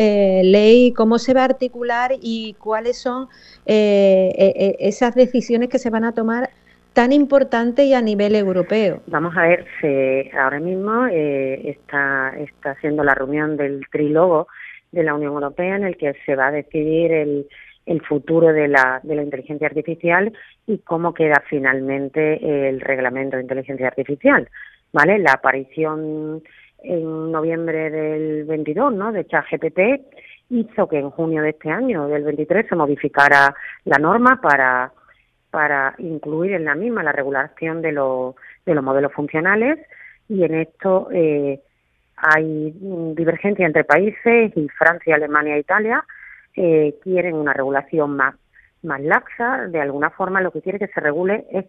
ley, 0.49 0.93
cómo 0.93 1.19
se 1.19 1.33
va 1.33 1.41
a 1.41 1.45
articular 1.45 2.13
y 2.21 2.55
cuáles 2.59 2.97
son 2.97 3.27
esas 3.65 5.15
decisiones 5.15 5.67
que 5.67 5.79
se 5.79 5.89
van 5.89 6.05
a 6.05 6.13
tomar 6.13 6.49
tan 6.97 7.13
importante 7.13 7.83
y 7.85 7.93
a 7.93 8.01
nivel 8.01 8.35
europeo? 8.35 9.03
Vamos 9.05 9.37
a 9.37 9.43
ver, 9.43 9.67
se, 9.79 10.31
ahora 10.35 10.59
mismo 10.59 11.05
eh, 11.05 11.69
está, 11.69 12.33
está 12.39 12.71
haciendo 12.71 13.03
la 13.03 13.13
reunión 13.13 13.55
del 13.55 13.81
trílogo 13.91 14.47
de 14.91 15.03
la 15.03 15.13
Unión 15.13 15.33
Europea 15.33 15.75
en 15.75 15.83
el 15.83 15.95
que 15.95 16.15
se 16.25 16.35
va 16.35 16.47
a 16.47 16.51
decidir 16.51 17.11
el, 17.11 17.47
el 17.85 18.01
futuro 18.01 18.51
de 18.51 18.67
la, 18.67 18.99
de 19.03 19.13
la 19.13 19.21
inteligencia 19.21 19.67
artificial 19.67 20.33
y 20.65 20.79
cómo 20.79 21.13
queda 21.13 21.43
finalmente 21.47 22.67
el 22.67 22.81
reglamento 22.81 23.35
de 23.35 23.43
inteligencia 23.43 23.85
artificial. 23.85 24.49
¿Vale? 24.91 25.19
La 25.19 25.33
aparición 25.33 26.41
en 26.81 27.31
noviembre 27.31 27.91
del 27.91 28.45
22 28.45 28.91
¿no? 28.95 29.11
de 29.11 29.27
ChatGPT 29.27 29.79
hizo 30.49 30.87
que 30.87 30.97
en 30.97 31.11
junio 31.11 31.43
de 31.43 31.49
este 31.49 31.69
año, 31.69 32.07
del 32.07 32.23
23, 32.23 32.65
se 32.67 32.75
modificara 32.75 33.53
la 33.85 33.99
norma 33.99 34.41
para 34.41 34.91
para 35.51 35.95
incluir 35.97 36.53
en 36.53 36.65
la 36.65 36.75
misma 36.75 37.03
la 37.03 37.11
regulación 37.11 37.81
de, 37.81 37.91
los 37.91 38.35
de 38.65 38.75
los 38.75 38.83
modelos 38.83 39.13
funcionales 39.13 39.79
y 40.27 40.43
en 40.43 40.55
esto 40.55 41.09
eh, 41.11 41.61
hay 42.17 42.73
divergencia 43.15 43.65
entre 43.65 43.83
países 43.83 44.51
y 44.55 44.67
Francia, 44.69 45.15
Alemania 45.15 45.55
e 45.55 45.59
Italia 45.59 46.03
eh, 46.59 46.95
quieren 47.03 47.35
una 47.35 47.53
regulación 47.53 48.15
más, 48.15 48.35
más 48.81 48.99
laxa. 48.99 49.67
De 49.67 49.79
alguna 49.79 50.09
forma 50.09 50.41
lo 50.41 50.51
que 50.51 50.61
quiere 50.61 50.79
que 50.79 50.87
se 50.87 50.99
regule 50.99 51.45
es 51.51 51.65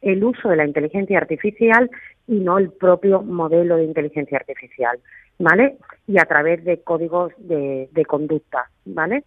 el 0.00 0.22
uso 0.22 0.48
de 0.48 0.56
la 0.56 0.64
inteligencia 0.64 1.18
artificial 1.18 1.90
y 2.28 2.38
no 2.38 2.58
el 2.58 2.70
propio 2.70 3.22
modelo 3.22 3.76
de 3.76 3.84
inteligencia 3.84 4.38
artificial, 4.38 4.98
¿vale? 5.38 5.76
Y 6.06 6.18
a 6.18 6.24
través 6.24 6.64
de 6.64 6.80
códigos 6.80 7.32
de, 7.38 7.88
conducta, 8.06 8.70
¿vale? 8.84 9.24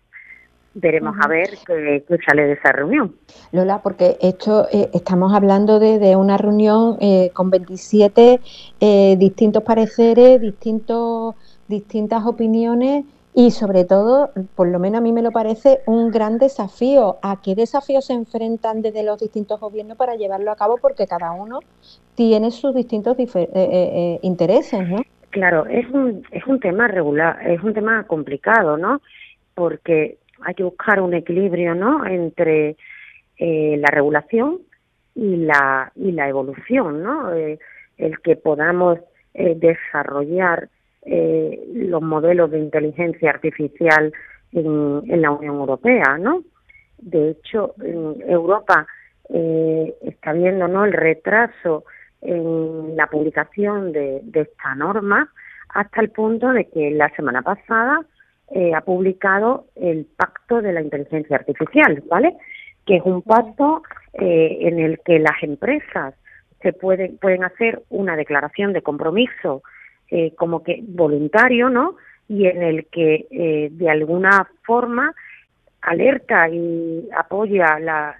Veremos 0.75 1.15
a 1.21 1.27
ver 1.27 1.49
qué, 1.67 2.03
sale 2.25 2.47
de 2.47 2.53
esa 2.53 2.71
reunión. 2.71 3.15
Lola, 3.51 3.81
porque 3.83 4.17
esto 4.21 4.67
eh, 4.71 4.89
estamos 4.93 5.31
hablando 5.33 5.79
de, 5.79 6.15
una 6.15 6.37
reunión 6.37 6.97
eh, 6.99 7.29
con 7.31 7.51
27 7.51 8.39
eh, 8.79 9.15
distintos 9.19 9.61
pareceres, 9.61 10.41
distintos, 10.41 11.35
distintas 11.67 12.25
opiniones 12.25 13.05
y 13.35 13.51
sobre 13.51 13.85
todo, 13.85 14.31
por 14.55 14.67
lo 14.67 14.79
menos 14.79 14.99
a 14.99 15.01
mí 15.01 15.11
me 15.11 15.21
lo 15.21 15.31
parece, 15.31 15.81
un 15.85 16.09
gran 16.09 16.39
desafío. 16.39 17.17
¿A 17.21 17.39
qué 17.41 17.53
desafíos 17.53 18.05
se 18.05 18.13
enfrentan 18.13 18.81
desde 18.81 19.03
los 19.03 19.19
distintos 19.19 19.59
gobiernos 19.59 19.95
para 19.95 20.15
llevarlo 20.15 20.51
a 20.51 20.55
cabo? 20.55 20.77
Porque 20.77 21.05
cada 21.05 21.33
uno 21.33 21.59
tiene 22.15 22.49
sus 22.49 22.73
distintos 22.73 23.15
intereses, 24.21 24.87
¿no? 24.87 25.03
Claro, 25.29 25.65
es 25.65 25.89
un, 25.89 26.23
es 26.31 26.45
un 26.45 26.59
tema 26.59 26.87
regular, 26.87 27.39
es 27.47 27.61
un 27.63 27.73
tema 27.73 28.03
complicado, 28.05 28.77
¿no? 28.77 29.01
Porque 29.55 30.17
hay 30.45 30.53
que 30.55 30.63
buscar 30.63 31.01
un 31.01 31.13
equilibrio, 31.13 31.75
¿no? 31.75 32.05
Entre 32.05 32.77
la 33.39 33.89
regulación 33.89 34.59
y 35.15 35.35
la, 35.37 35.91
y 35.95 36.11
la 36.13 36.29
evolución, 36.29 37.03
¿no? 37.03 37.33
el 37.33 38.19
que 38.23 38.37
podamos 38.37 38.99
desarrollar 39.33 40.69
eh, 41.05 41.61
los 41.73 42.01
modelos 42.01 42.49
de 42.51 42.59
inteligencia 42.59 43.29
artificial 43.29 44.13
en, 44.53 45.21
la 45.21 45.31
Unión 45.31 45.55
Europea, 45.55 46.17
¿no? 46.17 46.43
De 46.97 47.31
hecho, 47.31 47.73
en 47.81 48.23
Europa 48.25 48.87
eh, 49.27 49.93
está 50.01 50.31
viendo 50.31 50.69
¿no? 50.69 50.85
el 50.85 50.93
retraso 50.93 51.83
en 52.21 52.95
la 52.95 53.07
publicación 53.07 53.91
de, 53.91 54.21
esta 54.33 54.75
norma 54.75 55.29
hasta 55.69 55.99
el 55.99 56.09
punto 56.09 56.53
de 56.53 56.69
que 56.69 56.91
la 56.91 57.09
semana 57.15 57.41
pasada 57.41 58.05
eh, 58.53 58.73
ha 58.73 58.81
publicado 58.81 59.65
el 59.75 60.05
Pacto 60.15 60.61
de 60.61 60.73
la 60.73 60.81
Inteligencia 60.81 61.37
Artificial, 61.37 62.03
¿vale? 62.09 62.35
Que 62.85 62.97
es 62.97 63.03
un 63.03 63.21
pacto 63.21 63.83
eh, 64.13 64.57
en 64.61 64.79
el 64.79 64.99
que 64.99 65.19
las 65.19 65.41
empresas 65.41 66.15
se 66.61 66.73
pueden, 66.73 67.17
pueden 67.17 67.43
hacer 67.43 67.83
una 67.89 68.15
declaración 68.15 68.73
de 68.73 68.81
compromiso 68.81 69.63
eh, 70.09 70.33
como 70.35 70.63
que 70.63 70.79
voluntario, 70.81 71.69
¿no? 71.69 71.95
Y 72.27 72.45
en 72.45 72.61
el 72.63 72.85
que 72.85 73.27
eh, 73.31 73.69
de 73.71 73.89
alguna 73.89 74.47
forma 74.63 75.13
alerta 75.81 76.47
y 76.49 77.09
apoya 77.15 77.79
la, 77.79 78.15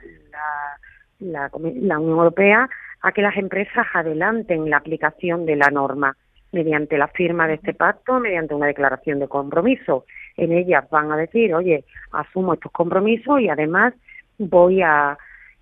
la, 1.19 1.49
la, 1.51 1.99
Unión 1.99 2.17
Europea 2.17 2.69
a 3.01 3.11
que 3.11 3.21
las 3.21 3.37
empresas 3.37 3.85
adelanten 3.93 4.69
la 4.69 4.77
aplicación 4.77 5.45
de 5.45 5.55
la 5.55 5.69
norma 5.69 6.17
mediante 6.51 6.97
la 6.97 7.07
firma 7.07 7.47
de 7.47 7.55
este 7.55 7.73
pacto, 7.73 8.19
mediante 8.19 8.55
una 8.55 8.67
declaración 8.67 9.19
de 9.19 9.27
compromiso. 9.27 10.05
En 10.37 10.51
ellas 10.51 10.89
van 10.89 11.11
a 11.11 11.17
decir, 11.17 11.53
oye, 11.53 11.85
asumo 12.11 12.53
estos 12.53 12.71
compromisos 12.71 13.39
y 13.39 13.49
además 13.49 13.93
voy 14.37 14.81
a 14.81 15.17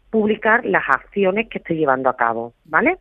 publicar 0.09 0.65
las 0.65 0.83
acciones 0.89 1.47
que 1.49 1.57
estoy 1.57 1.77
llevando 1.77 2.09
a 2.09 2.15
cabo, 2.15 2.53
¿vale? 2.65 2.97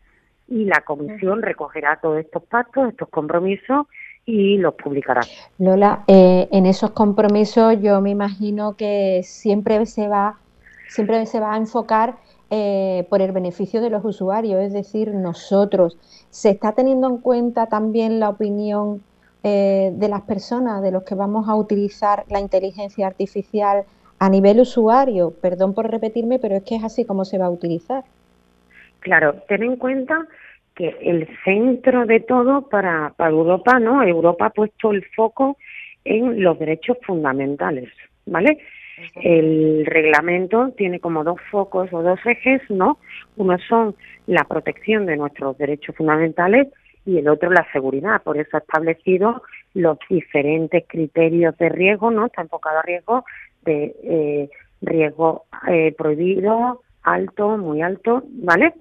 y 0.50 0.64
la 0.64 0.80
comisión 0.80 1.42
recogerá 1.42 1.98
todos 2.02 2.18
estos 2.18 2.42
pactos, 2.42 2.88
estos 2.88 3.08
compromisos 3.08 3.86
y 4.26 4.58
los 4.58 4.74
publicará. 4.74 5.20
Lola, 5.58 6.02
eh, 6.08 6.48
en 6.50 6.66
esos 6.66 6.90
compromisos 6.90 7.80
yo 7.80 8.00
me 8.00 8.10
imagino 8.10 8.76
que 8.76 9.22
siempre 9.22 9.86
se 9.86 10.08
va, 10.08 10.38
siempre 10.88 11.24
se 11.26 11.38
va 11.38 11.54
a 11.54 11.56
enfocar 11.56 12.16
eh, 12.50 13.06
por 13.08 13.22
el 13.22 13.30
beneficio 13.30 13.80
de 13.80 13.90
los 13.90 14.04
usuarios, 14.04 14.60
es 14.60 14.72
decir, 14.72 15.14
nosotros. 15.14 15.96
¿Se 16.30 16.50
está 16.50 16.72
teniendo 16.72 17.08
en 17.08 17.18
cuenta 17.18 17.66
también 17.66 18.18
la 18.18 18.28
opinión 18.28 19.02
eh, 19.42 19.90
de 19.92 20.08
las 20.08 20.22
personas, 20.22 20.82
de 20.82 20.90
los 20.90 21.02
que 21.04 21.14
vamos 21.14 21.48
a 21.48 21.54
utilizar 21.54 22.24
la 22.28 22.40
inteligencia 22.40 23.06
artificial 23.06 23.84
a 24.18 24.28
nivel 24.28 24.60
usuario? 24.60 25.32
Perdón 25.40 25.74
por 25.74 25.90
repetirme, 25.90 26.38
pero 26.38 26.56
es 26.56 26.62
que 26.64 26.76
es 26.76 26.84
así 26.84 27.04
como 27.04 27.24
se 27.24 27.38
va 27.38 27.46
a 27.46 27.50
utilizar. 27.50 28.04
Claro, 29.00 29.34
ten 29.48 29.62
en 29.62 29.76
cuenta 29.76 30.26
que 30.74 30.96
el 31.00 31.28
centro 31.44 32.06
de 32.06 32.20
todo 32.20 32.68
para, 32.68 33.12
para 33.16 33.30
Europa, 33.30 33.78
¿no? 33.78 34.02
Europa 34.02 34.46
ha 34.46 34.50
puesto 34.50 34.90
el 34.90 35.04
foco 35.16 35.56
en 36.04 36.42
los 36.42 36.58
derechos 36.58 36.98
fundamentales, 37.06 37.90
¿vale? 38.26 38.58
El 39.14 39.86
reglamento 39.86 40.72
tiene 40.76 41.00
como 41.00 41.24
dos 41.24 41.40
focos 41.50 41.92
o 41.92 42.02
dos 42.02 42.20
ejes, 42.26 42.60
¿no? 42.68 42.98
Uno 43.36 43.56
son 43.68 43.94
la 44.26 44.44
protección 44.44 45.06
de 45.06 45.16
nuestros 45.16 45.56
derechos 45.56 45.96
fundamentales 45.96 46.68
y 47.04 47.18
el 47.18 47.28
otro 47.28 47.50
la 47.50 47.66
seguridad. 47.72 48.22
Por 48.22 48.38
eso 48.38 48.56
ha 48.56 48.60
establecido 48.60 49.42
los 49.74 49.98
diferentes 50.08 50.84
criterios 50.86 51.56
de 51.58 51.68
riesgo, 51.68 52.10
¿no? 52.10 52.26
Está 52.26 52.42
enfocado 52.42 52.78
a 52.78 52.82
riesgo 52.82 53.24
de 53.62 53.94
eh, 54.02 54.50
riesgo 54.82 55.44
eh, 55.68 55.94
prohibido, 55.96 56.82
alto, 57.02 57.56
muy 57.56 57.82
alto, 57.82 58.22
¿vale? 58.28 58.74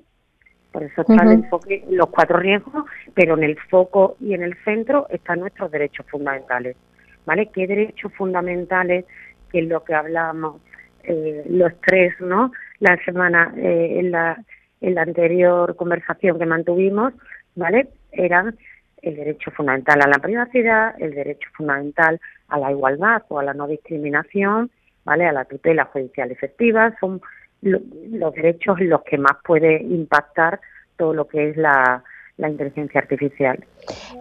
Por 0.71 0.83
eso 0.83 1.01
está 1.01 1.23
el 1.23 1.31
enfoque, 1.31 1.83
los 1.89 2.09
cuatro 2.09 2.37
riesgos, 2.37 2.85
pero 3.15 3.35
en 3.35 3.43
el 3.43 3.57
foco 3.69 4.17
y 4.19 4.33
en 4.33 4.43
el 4.43 4.55
centro 4.63 5.07
están 5.09 5.39
nuestros 5.39 5.71
derechos 5.71 6.05
fundamentales. 6.09 6.77
¿Vale? 7.25 7.49
¿Qué 7.53 7.67
derechos 7.67 8.13
fundamentales, 8.13 9.05
que 9.51 9.59
es 9.59 9.67
lo 9.67 9.83
que 9.83 9.93
hablamos 9.93 10.61
eh, 11.03 11.43
los 11.47 11.71
tres, 11.81 12.13
¿no? 12.19 12.51
La 12.79 12.97
semana, 13.03 13.53
eh, 13.57 13.99
en, 13.99 14.11
la, 14.11 14.43
en 14.81 14.95
la 14.95 15.01
anterior 15.03 15.75
conversación 15.75 16.37
que 16.39 16.45
mantuvimos, 16.45 17.13
¿vale? 17.55 17.87
Eran 18.11 18.57
el 19.01 19.15
derecho 19.15 19.51
fundamental 19.51 20.01
a 20.01 20.07
la 20.07 20.19
privacidad, 20.19 20.95
el 20.99 21.13
derecho 21.13 21.49
fundamental 21.55 22.19
a 22.49 22.59
la 22.59 22.71
igualdad 22.71 23.23
o 23.29 23.39
a 23.39 23.43
la 23.43 23.53
no 23.53 23.67
discriminación, 23.67 24.71
¿vale? 25.05 25.25
A 25.25 25.31
la 25.31 25.45
tutela 25.45 25.85
judicial 25.85 26.31
efectiva, 26.31 26.95
son 26.99 27.21
los 27.61 28.33
derechos 28.33 28.79
los 28.79 29.01
que 29.03 29.17
más 29.17 29.33
puede 29.43 29.81
impactar 29.81 30.61
todo 30.97 31.13
lo 31.13 31.27
que 31.27 31.49
es 31.49 31.57
la, 31.57 32.03
inteligencia 32.37 33.01
artificial. 33.01 33.65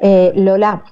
Eh, 0.03 0.33
Lola, 0.35 0.83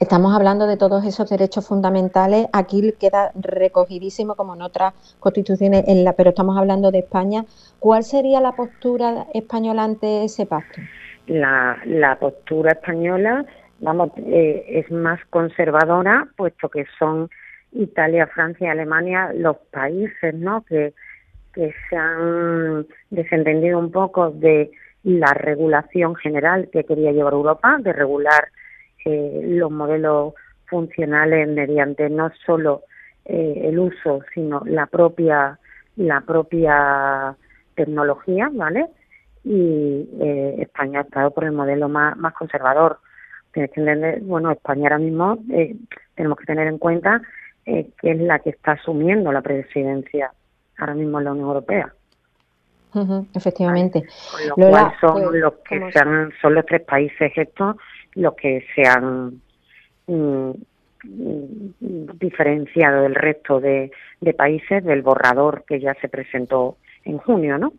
estamos 0.00 0.34
hablando 0.34 0.66
de 0.66 0.76
todos 0.76 1.04
esos 1.04 1.30
derechos 1.30 1.66
fundamentales. 1.66 2.48
Aquí 2.52 2.92
queda 2.98 3.30
recogidísimo, 3.36 4.34
como 4.34 4.54
en 4.54 4.62
otras 4.62 4.94
constituciones, 5.20 5.84
en 5.86 6.02
la, 6.02 6.14
pero 6.14 6.30
estamos 6.30 6.58
hablando 6.58 6.90
de 6.90 7.00
España. 7.00 7.44
¿Cuál 7.78 8.02
sería 8.02 8.40
la 8.40 8.52
postura 8.52 9.28
española 9.32 9.84
ante 9.84 10.24
ese 10.24 10.44
pacto? 10.44 10.80
La, 11.28 11.78
la 11.84 12.18
postura 12.18 12.72
española, 12.72 13.44
vamos, 13.80 14.10
eh, 14.16 14.64
es 14.68 14.90
más 14.90 15.20
conservadora, 15.30 16.26
puesto 16.36 16.68
que 16.68 16.86
son 16.98 17.30
Italia, 17.72 18.26
Francia 18.26 18.72
Alemania 18.72 19.32
los 19.34 19.56
países, 19.70 20.34
¿no? 20.34 20.64
Que 20.64 20.94
que 21.58 21.74
se 21.90 21.96
han 21.96 22.86
desentendido 23.10 23.80
un 23.80 23.90
poco 23.90 24.30
de 24.30 24.70
la 25.02 25.34
regulación 25.34 26.14
general 26.14 26.68
que 26.72 26.84
quería 26.84 27.10
llevar 27.10 27.32
Europa, 27.32 27.78
de 27.80 27.92
regular 27.92 28.48
eh, 29.04 29.40
los 29.44 29.70
modelos 29.70 30.34
funcionales 30.66 31.48
mediante 31.48 32.08
no 32.10 32.30
solo 32.46 32.82
eh, 33.24 33.62
el 33.64 33.78
uso, 33.78 34.20
sino 34.34 34.62
la 34.66 34.86
propia 34.86 35.58
la 35.96 36.20
propia 36.20 37.34
tecnología, 37.74 38.50
¿vale? 38.52 38.86
Y 39.50 40.08
eh, 40.20 40.56
España 40.58 41.00
ha 41.00 41.02
estado 41.02 41.30
por 41.30 41.44
el 41.44 41.52
modelo 41.52 41.88
más, 41.88 42.16
más 42.16 42.34
conservador. 42.34 42.98
Tienes 43.52 43.70
que 43.72 43.80
entender, 43.80 44.20
bueno, 44.20 44.50
España 44.50 44.84
ahora 44.84 44.98
mismo 44.98 45.38
tenemos 46.14 46.38
que 46.38 46.44
tener 46.44 46.66
en 46.66 46.78
cuenta 46.78 47.22
que 47.64 47.92
es 48.02 48.18
la 48.18 48.38
que 48.38 48.50
está 48.50 48.72
asumiendo 48.72 49.32
la 49.32 49.42
presidencia 49.42 50.32
ahora 50.78 50.94
mismo 50.94 51.18
en 51.18 51.24
la 51.24 51.32
Unión 51.32 51.48
Europea. 51.48 51.92
efectivamente. 53.34 54.04
Con 54.30 54.64
lo 54.64 54.70
cual 54.70 54.92
son 55.00 55.22
pues, 55.22 55.40
los 55.40 55.54
que 55.68 55.92
sean, 55.92 56.30
son 56.40 56.54
los 56.54 56.66
tres 56.66 56.82
países 56.82 57.32
estos 57.36 57.76
los 58.14 58.34
que 58.34 58.64
se 58.74 58.86
han 58.86 59.40
mm, 60.06 60.50
diferenciado 62.18 63.02
del 63.02 63.14
resto 63.14 63.60
de, 63.60 63.90
países 64.36 64.84
del 64.84 65.02
borrador 65.02 65.64
que 65.66 65.80
ya 65.80 65.94
se 65.94 66.08
presentó 66.08 66.76
en 67.04 67.18
junio, 67.18 67.58
¿no? 67.58 67.72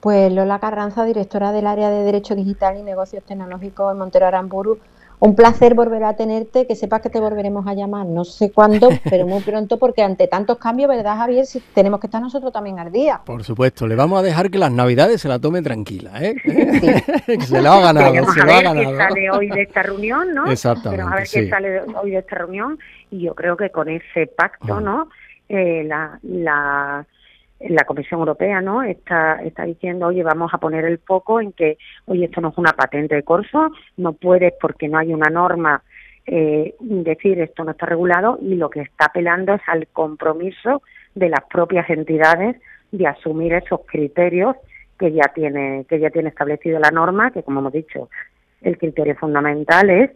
Pues 0.00 0.32
Lola 0.32 0.58
Carranza, 0.58 1.04
directora 1.04 1.52
del 1.52 1.66
área 1.66 1.90
de 1.90 2.04
Derecho 2.04 2.34
Digital 2.34 2.76
y 2.78 2.82
Negocios 2.82 3.22
Tecnológicos 3.24 3.92
en 3.92 3.98
Montero 3.98 4.26
Aramburu, 4.26 4.78
un 5.24 5.36
placer 5.36 5.74
volver 5.74 6.02
a 6.02 6.16
tenerte, 6.16 6.66
que 6.66 6.74
sepas 6.74 7.00
que 7.00 7.08
te 7.08 7.20
volveremos 7.20 7.64
a 7.68 7.74
llamar, 7.74 8.06
no 8.06 8.24
sé 8.24 8.50
cuándo, 8.50 8.88
pero 9.08 9.24
muy 9.24 9.40
pronto, 9.40 9.78
porque 9.78 10.02
ante 10.02 10.26
tantos 10.26 10.58
cambios, 10.58 10.88
¿verdad, 10.88 11.16
Javier? 11.16 11.46
Si 11.46 11.60
tenemos 11.60 12.00
que 12.00 12.08
estar 12.08 12.20
nosotros 12.20 12.52
también 12.52 12.80
al 12.80 12.90
día. 12.90 13.20
Por 13.24 13.44
supuesto, 13.44 13.86
le 13.86 13.94
vamos 13.94 14.18
a 14.18 14.22
dejar 14.22 14.50
que 14.50 14.58
las 14.58 14.72
navidades 14.72 15.20
se 15.20 15.28
la 15.28 15.38
tome 15.38 15.62
tranquila, 15.62 16.10
¿eh? 16.20 16.34
que 17.24 17.40
se 17.40 17.62
lo 17.62 17.70
ha 17.70 17.80
ganado, 17.80 18.32
se 18.32 18.40
a 18.40 18.44
lo 18.44 18.52
ha 18.52 18.62
ganado. 18.62 18.96
sale 18.96 19.30
hoy 19.30 19.48
de 19.48 19.62
esta 19.62 19.84
reunión, 19.84 20.34
¿no? 20.34 20.50
Exactamente. 20.50 21.02
a 21.04 21.14
ver 21.14 21.28
qué 21.32 21.48
sale 21.48 21.82
hoy 22.02 22.10
de 22.10 22.18
esta 22.18 22.38
reunión, 22.38 22.80
y 23.12 23.20
yo 23.20 23.36
creo 23.36 23.56
que 23.56 23.70
con 23.70 23.88
ese 23.88 24.26
pacto, 24.26 24.80
¿no? 24.80 25.08
Eh, 25.48 25.84
la, 25.84 26.18
la 26.24 27.06
la 27.68 27.84
Comisión 27.84 28.20
Europea 28.20 28.60
no 28.60 28.82
está 28.82 29.42
está 29.42 29.64
diciendo 29.64 30.06
oye 30.06 30.22
vamos 30.22 30.52
a 30.52 30.58
poner 30.58 30.84
el 30.84 30.98
foco 30.98 31.40
en 31.40 31.52
que 31.52 31.78
oye 32.06 32.24
esto 32.24 32.40
no 32.40 32.48
es 32.50 32.58
una 32.58 32.72
patente 32.72 33.14
de 33.14 33.22
corso 33.22 33.70
no 33.96 34.12
puedes 34.12 34.52
porque 34.60 34.88
no 34.88 34.98
hay 34.98 35.12
una 35.12 35.30
norma 35.30 35.82
eh, 36.26 36.74
decir 36.80 37.40
esto 37.40 37.64
no 37.64 37.72
está 37.72 37.86
regulado 37.86 38.38
y 38.40 38.54
lo 38.54 38.70
que 38.70 38.80
está 38.80 39.06
apelando 39.06 39.54
es 39.54 39.62
al 39.66 39.86
compromiso 39.88 40.82
de 41.14 41.28
las 41.28 41.42
propias 41.44 41.88
entidades 41.90 42.56
de 42.90 43.06
asumir 43.06 43.54
esos 43.54 43.80
criterios 43.86 44.56
que 44.98 45.12
ya 45.12 45.32
tiene 45.34 45.84
que 45.88 45.98
ya 45.98 46.10
tiene 46.10 46.28
establecido 46.28 46.78
la 46.78 46.90
norma 46.90 47.30
que 47.30 47.42
como 47.42 47.60
hemos 47.60 47.72
dicho 47.72 48.08
el 48.60 48.78
criterio 48.78 49.16
fundamental 49.16 49.90
es 49.90 50.10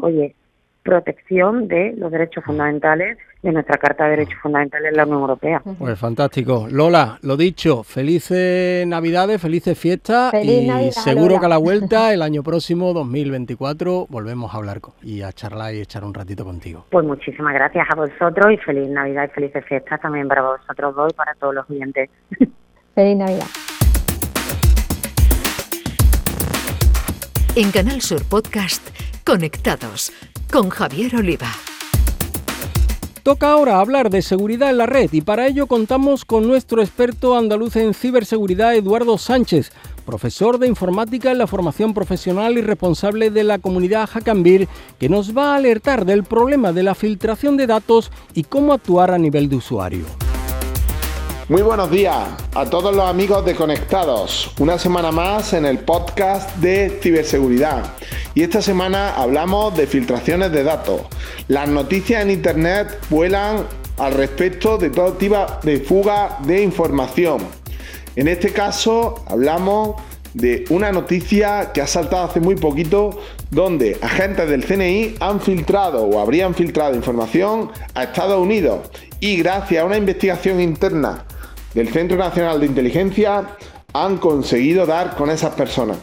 oye 0.00 0.34
protección 0.82 1.68
de 1.68 1.94
los 1.96 2.10
derechos 2.10 2.44
fundamentales 2.44 3.18
de 3.42 3.52
nuestra 3.52 3.76
Carta 3.76 4.04
de 4.04 4.10
Derechos 4.10 4.38
Fundamentales 4.40 4.90
en 4.90 4.96
la 4.96 5.04
Unión 5.04 5.20
Europea. 5.20 5.62
Pues 5.78 5.98
fantástico. 5.98 6.68
Lola, 6.70 7.18
lo 7.22 7.36
dicho, 7.36 7.82
felices 7.82 8.86
Navidades, 8.86 9.40
felices 9.40 9.76
fiestas 9.76 10.32
y 10.34 10.92
seguro 10.92 11.40
que 11.40 11.46
a 11.46 11.48
la 11.48 11.58
vuelta, 11.58 12.12
el 12.14 12.22
año 12.22 12.42
próximo, 12.42 12.92
2024, 12.92 14.06
volvemos 14.08 14.54
a 14.54 14.58
hablar 14.58 14.80
y 15.02 15.22
a 15.22 15.32
charlar 15.32 15.74
y 15.74 15.80
echar 15.80 16.04
un 16.04 16.14
ratito 16.14 16.44
contigo. 16.44 16.86
Pues 16.90 17.04
muchísimas 17.04 17.54
gracias 17.54 17.86
a 17.90 17.96
vosotros 17.96 18.52
y 18.52 18.56
feliz 18.58 18.88
Navidad 18.88 19.28
y 19.28 19.34
felices 19.34 19.64
fiestas 19.64 20.00
también 20.00 20.28
para 20.28 20.42
vosotros 20.42 20.94
dos 20.94 21.12
y 21.12 21.16
para 21.16 21.34
todos 21.34 21.54
los 21.54 21.68
oyentes. 21.70 22.10
Feliz 22.94 23.16
Navidad. 23.16 23.46
En 27.56 27.70
Canal 27.70 28.00
Sur 28.02 28.22
Podcast, 28.28 28.86
Conectados 29.24 30.12
con 30.52 30.68
Javier 30.68 31.16
Oliva. 31.16 31.48
Toca 33.22 33.50
ahora 33.52 33.80
hablar 33.80 34.10
de 34.10 34.20
seguridad 34.20 34.68
en 34.68 34.76
la 34.76 34.86
red 34.86 35.10
y 35.12 35.22
para 35.22 35.46
ello 35.46 35.66
contamos 35.66 36.26
con 36.26 36.46
nuestro 36.46 36.82
experto 36.82 37.36
andaluz 37.36 37.76
en 37.76 37.94
ciberseguridad 37.94 38.74
Eduardo 38.74 39.16
Sánchez, 39.16 39.72
profesor 40.04 40.58
de 40.58 40.68
informática 40.68 41.30
en 41.30 41.38
la 41.38 41.46
formación 41.46 41.94
profesional 41.94 42.58
y 42.58 42.62
responsable 42.62 43.30
de 43.30 43.44
la 43.44 43.58
comunidad 43.58 44.08
Hackambir, 44.08 44.68
que 45.00 45.08
nos 45.08 45.36
va 45.36 45.54
a 45.54 45.56
alertar 45.56 46.04
del 46.04 46.22
problema 46.22 46.72
de 46.72 46.82
la 46.82 46.94
filtración 46.94 47.56
de 47.56 47.66
datos 47.66 48.10
y 48.34 48.44
cómo 48.44 48.74
actuar 48.74 49.12
a 49.12 49.18
nivel 49.18 49.48
de 49.48 49.56
usuario. 49.56 50.04
Muy 51.48 51.62
buenos 51.62 51.90
días 51.90 52.28
a 52.54 52.66
todos 52.66 52.94
los 52.94 53.04
amigos 53.04 53.44
de 53.44 53.56
Conectados. 53.56 54.52
Una 54.60 54.78
semana 54.78 55.10
más 55.10 55.52
en 55.54 55.66
el 55.66 55.80
podcast 55.80 56.54
de 56.58 57.00
ciberseguridad. 57.02 57.94
Y 58.36 58.44
esta 58.44 58.62
semana 58.62 59.16
hablamos 59.16 59.76
de 59.76 59.88
filtraciones 59.88 60.52
de 60.52 60.62
datos. 60.62 61.00
Las 61.48 61.68
noticias 61.68 62.22
en 62.22 62.30
Internet 62.30 62.96
vuelan 63.10 63.66
al 63.98 64.14
respecto 64.14 64.78
de 64.78 64.90
todo 64.90 65.14
tipo 65.14 65.44
de 65.64 65.80
fuga 65.80 66.38
de 66.44 66.62
información. 66.62 67.38
En 68.14 68.28
este 68.28 68.52
caso 68.52 69.24
hablamos 69.26 69.96
de 70.34 70.64
una 70.70 70.92
noticia 70.92 71.72
que 71.74 71.82
ha 71.82 71.88
saltado 71.88 72.24
hace 72.24 72.38
muy 72.38 72.54
poquito 72.54 73.18
donde 73.50 73.98
agentes 74.00 74.48
del 74.48 74.64
CNI 74.64 75.16
han 75.18 75.40
filtrado 75.40 76.04
o 76.04 76.20
habrían 76.20 76.54
filtrado 76.54 76.94
información 76.94 77.70
a 77.94 78.04
Estados 78.04 78.40
Unidos 78.40 78.88
y 79.18 79.36
gracias 79.36 79.82
a 79.82 79.84
una 79.84 79.98
investigación 79.98 80.60
interna 80.60 81.24
del 81.74 81.88
Centro 81.88 82.16
Nacional 82.16 82.60
de 82.60 82.66
Inteligencia 82.66 83.56
han 83.92 84.18
conseguido 84.18 84.86
dar 84.86 85.16
con 85.16 85.30
esas 85.30 85.54
personas. 85.54 85.98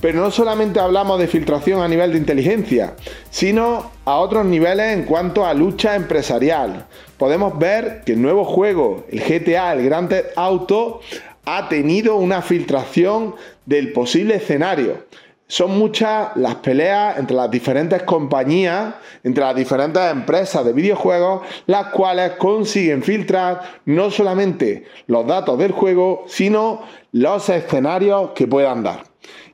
Pero 0.00 0.20
no 0.20 0.32
solamente 0.32 0.80
hablamos 0.80 1.20
de 1.20 1.28
filtración 1.28 1.80
a 1.80 1.86
nivel 1.86 2.12
de 2.12 2.18
inteligencia, 2.18 2.94
sino 3.30 3.92
a 4.04 4.16
otros 4.16 4.44
niveles 4.44 4.96
en 4.96 5.04
cuanto 5.04 5.46
a 5.46 5.54
lucha 5.54 5.94
empresarial. 5.94 6.86
Podemos 7.16 7.56
ver 7.56 8.02
que 8.04 8.14
el 8.14 8.22
nuevo 8.22 8.44
juego, 8.44 9.06
el 9.10 9.20
GTA, 9.20 9.72
el 9.74 9.84
Grand 9.84 10.08
Theft 10.08 10.30
Auto, 10.36 11.00
ha 11.44 11.68
tenido 11.68 12.16
una 12.16 12.42
filtración 12.42 13.36
del 13.64 13.92
posible 13.92 14.36
escenario 14.36 15.04
son 15.52 15.78
muchas 15.78 16.34
las 16.36 16.54
peleas 16.54 17.18
entre 17.18 17.36
las 17.36 17.50
diferentes 17.50 18.04
compañías, 18.04 18.94
entre 19.22 19.44
las 19.44 19.54
diferentes 19.54 20.02
empresas 20.10 20.64
de 20.64 20.72
videojuegos, 20.72 21.42
las 21.66 21.88
cuales 21.88 22.32
consiguen 22.38 23.02
filtrar 23.02 23.60
no 23.84 24.10
solamente 24.10 24.86
los 25.08 25.26
datos 25.26 25.58
del 25.58 25.72
juego, 25.72 26.24
sino 26.26 26.80
los 27.12 27.50
escenarios 27.50 28.30
que 28.30 28.46
puedan 28.46 28.82
dar. 28.82 29.04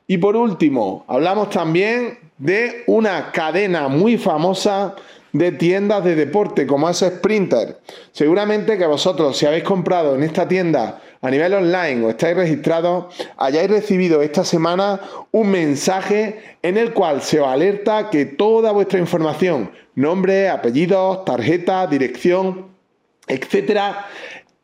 Y 0.07 0.19
por 0.19 0.37
último, 0.37 1.03
hablamos 1.05 1.49
también 1.49 2.17
de 2.37 2.85
una 2.87 3.33
cadena 3.33 3.89
muy 3.89 4.17
famosa 4.17 4.95
de 5.33 5.51
tiendas 5.51 6.05
de 6.05 6.15
deporte 6.15 6.65
como 6.65 6.89
es 6.89 6.99
Sprinter. 6.99 7.77
Seguramente 8.13 8.77
que 8.77 8.85
vosotros 8.85 9.37
si 9.37 9.45
habéis 9.45 9.65
comprado 9.65 10.15
en 10.15 10.23
esta 10.23 10.47
tienda 10.47 11.01
a 11.21 11.29
nivel 11.29 11.53
online 11.53 12.05
o 12.05 12.09
estáis 12.09 12.35
registrados, 12.35 13.13
hayáis 13.37 13.69
recibido 13.69 14.21
esta 14.21 14.43
semana 14.43 15.01
un 15.31 15.51
mensaje 15.51 16.57
en 16.61 16.77
el 16.77 16.93
cual 16.93 17.21
se 17.21 17.39
os 17.39 17.47
alerta 17.47 18.09
que 18.09 18.25
toda 18.25 18.71
vuestra 18.71 18.99
información, 18.99 19.71
nombre, 19.95 20.49
apellidos, 20.49 21.25
tarjeta, 21.25 21.87
dirección, 21.87 22.67
etcétera, 23.27 24.07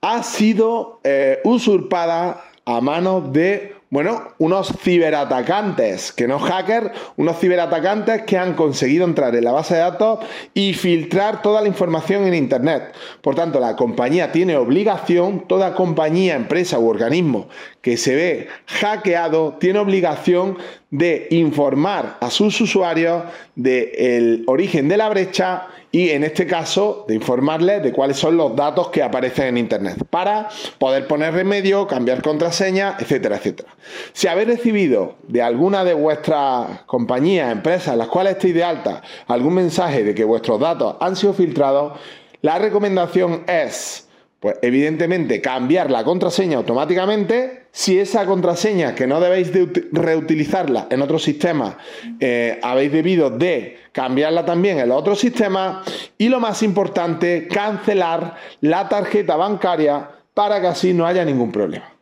ha 0.01 0.23
sido 0.23 0.99
eh, 1.03 1.39
usurpada 1.43 2.45
a 2.65 2.81
manos 2.81 3.31
de 3.33 3.74
bueno, 3.95 4.27
unos 4.39 4.73
ciberatacantes, 4.81 6.11
que 6.11 6.27
no 6.27 6.37
hackers, 6.37 6.91
unos 7.15 7.39
ciberatacantes 7.39 8.23
que 8.23 8.37
han 8.37 8.53
conseguido 8.53 9.05
entrar 9.05 9.33
en 9.33 9.45
la 9.45 9.53
base 9.53 9.75
de 9.75 9.79
datos 9.79 10.19
y 10.53 10.73
filtrar 10.73 11.41
toda 11.41 11.61
la 11.61 11.69
información 11.69 12.27
en 12.27 12.33
Internet. 12.33 12.93
Por 13.21 13.35
tanto, 13.35 13.61
la 13.61 13.77
compañía 13.77 14.33
tiene 14.33 14.57
obligación, 14.57 15.47
toda 15.47 15.75
compañía, 15.75 16.35
empresa 16.35 16.77
u 16.77 16.89
organismo 16.89 17.47
que 17.81 17.95
se 17.95 18.15
ve 18.15 18.47
hackeado, 18.65 19.57
tiene 19.61 19.79
obligación 19.79 20.57
de 20.97 21.27
informar 21.31 22.17
a 22.21 22.29
sus 22.29 22.59
usuarios 22.61 23.23
del 23.55 24.43
origen 24.47 24.87
de 24.87 24.97
la 24.97 25.09
brecha 25.09 25.67
y 25.91 26.09
en 26.09 26.23
este 26.23 26.45
caso 26.45 27.05
de 27.07 27.15
informarles 27.15 27.83
de 27.83 27.91
cuáles 27.91 28.17
son 28.17 28.37
los 28.37 28.55
datos 28.55 28.89
que 28.89 29.03
aparecen 29.03 29.47
en 29.47 29.57
Internet 29.57 30.05
para 30.09 30.49
poder 30.77 31.07
poner 31.07 31.33
remedio, 31.33 31.87
cambiar 31.87 32.21
contraseña, 32.21 32.95
etcétera, 32.99 33.37
etcétera. 33.37 33.69
Si 34.13 34.27
habéis 34.27 34.47
recibido 34.47 35.15
de 35.27 35.41
alguna 35.41 35.83
de 35.83 35.93
vuestras 35.93 36.81
compañías, 36.85 37.51
empresas, 37.51 37.97
las 37.97 38.07
cuales 38.07 38.33
estéis 38.33 38.55
de 38.55 38.63
alta, 38.63 39.01
algún 39.27 39.53
mensaje 39.53 40.03
de 40.03 40.15
que 40.15 40.23
vuestros 40.23 40.59
datos 40.59 40.95
han 40.99 41.15
sido 41.15 41.33
filtrados, 41.33 41.93
la 42.41 42.59
recomendación 42.59 43.43
es 43.47 44.04
pues 44.39 44.57
evidentemente 44.61 45.41
cambiar 45.41 45.89
la 45.89 46.03
contraseña 46.03 46.57
automáticamente. 46.57 47.65
Si 47.71 47.99
esa 47.99 48.25
contraseña 48.25 48.95
que 48.95 49.07
no 49.07 49.19
debéis 49.19 49.51
de 49.51 49.87
reutilizarla 49.91 50.87
en 50.89 51.01
otro 51.01 51.19
sistema, 51.19 51.77
eh, 52.19 52.59
habéis 52.61 52.91
debido 52.91 53.29
de 53.29 53.77
cambiarla 53.91 54.45
también 54.45 54.79
en 54.79 54.89
los 54.89 54.97
otros 54.97 55.19
sistemas. 55.19 55.85
Y 56.17 56.29
lo 56.29 56.39
más 56.39 56.63
importante, 56.63 57.47
cancelar 57.47 58.35
la 58.61 58.87
tarjeta 58.87 59.35
bancaria 59.35 60.09
para 60.33 60.61
que 60.61 60.67
así 60.67 60.93
no 60.93 61.05
haya 61.05 61.25
ningún 61.25 61.51
problema. 61.51 61.95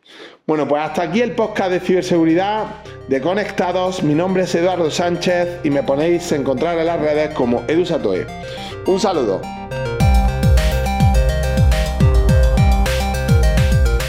Bueno, 0.46 0.68
pues 0.68 0.82
hasta 0.82 1.02
aquí 1.02 1.22
el 1.22 1.32
podcast 1.32 1.70
de 1.70 1.80
ciberseguridad 1.80 2.66
de 3.08 3.20
Conectados. 3.20 4.02
Mi 4.02 4.14
nombre 4.14 4.42
es 4.42 4.54
Eduardo 4.54 4.90
Sánchez 4.90 5.60
y 5.64 5.70
me 5.70 5.82
ponéis 5.82 6.30
a 6.32 6.36
encontrar 6.36 6.76
en 6.78 6.86
las 6.86 7.00
redes 7.00 7.30
como 7.30 7.62
EduSatoe. 7.66 8.26
Un 8.86 9.00
saludo. 9.00 9.40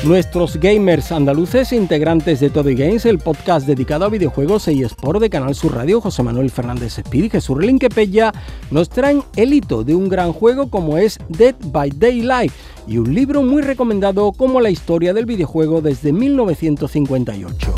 Nuestros 0.05 0.57
gamers 0.57 1.11
andaluces, 1.11 1.73
integrantes 1.73 2.39
de 2.39 2.51
Todo 2.51 2.69
Games, 2.75 3.07
el 3.07 3.17
podcast 3.17 3.65
dedicado 3.65 4.05
a 4.05 4.09
videojuegos 4.09 4.67
y 4.67 4.83
sport 4.83 5.19
de 5.19 5.31
Canal 5.31 5.55
Sur 5.55 5.73
Radio, 5.73 5.99
José 5.99 6.21
Manuel 6.21 6.51
Fernández 6.51 6.99
Espíritu 6.99 7.25
y 7.25 7.29
Jesús 7.41 7.57
Pella, 7.93 8.31
nos 8.69 8.87
traen 8.87 9.23
el 9.35 9.51
hito 9.51 9.83
de 9.83 9.95
un 9.95 10.07
gran 10.07 10.31
juego 10.31 10.69
como 10.69 10.99
es 10.99 11.17
Dead 11.29 11.55
by 11.71 11.89
Daylight 11.89 12.51
y 12.87 12.99
un 12.99 13.15
libro 13.15 13.41
muy 13.41 13.63
recomendado 13.63 14.31
como 14.31 14.61
la 14.61 14.69
historia 14.69 15.11
del 15.11 15.25
videojuego 15.25 15.81
desde 15.81 16.13
1958. 16.13 17.73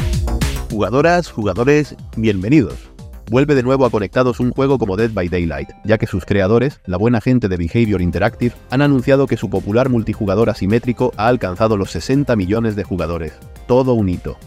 Jugadoras, 0.70 1.32
jugadores, 1.32 1.96
bienvenidos 2.18 2.97
vuelve 3.30 3.56
de 3.56 3.64
nuevo 3.64 3.86
a 3.86 3.90
conectados 3.90 4.40
un 4.40 4.52
juego 4.52 4.78
como 4.78 4.96
Dead 4.96 5.12
by 5.12 5.30
Daylight, 5.30 5.70
ya 5.84 5.98
que 5.98 6.08
sus 6.08 6.26
creadores, 6.26 6.80
la 6.86 6.98
buena 6.98 7.22
gente 7.22 7.48
de 7.48 7.58
Behavior 7.58 8.02
Interactive, 8.02 8.56
han 8.70 8.82
anunciado 8.82 9.28
que 9.28 9.38
su 9.38 9.50
popular 9.50 9.90
multijugador 9.90 10.50
asimétrico 10.50 11.14
ha 11.18 11.28
alcanzado 11.28 11.78
los 11.78 11.92
60 11.92 12.36
millones 12.36 12.76
de 12.76 12.84
jugadores. 12.84 13.34
Todo 13.68 13.94
un 13.94 14.10
hito. 14.10 14.38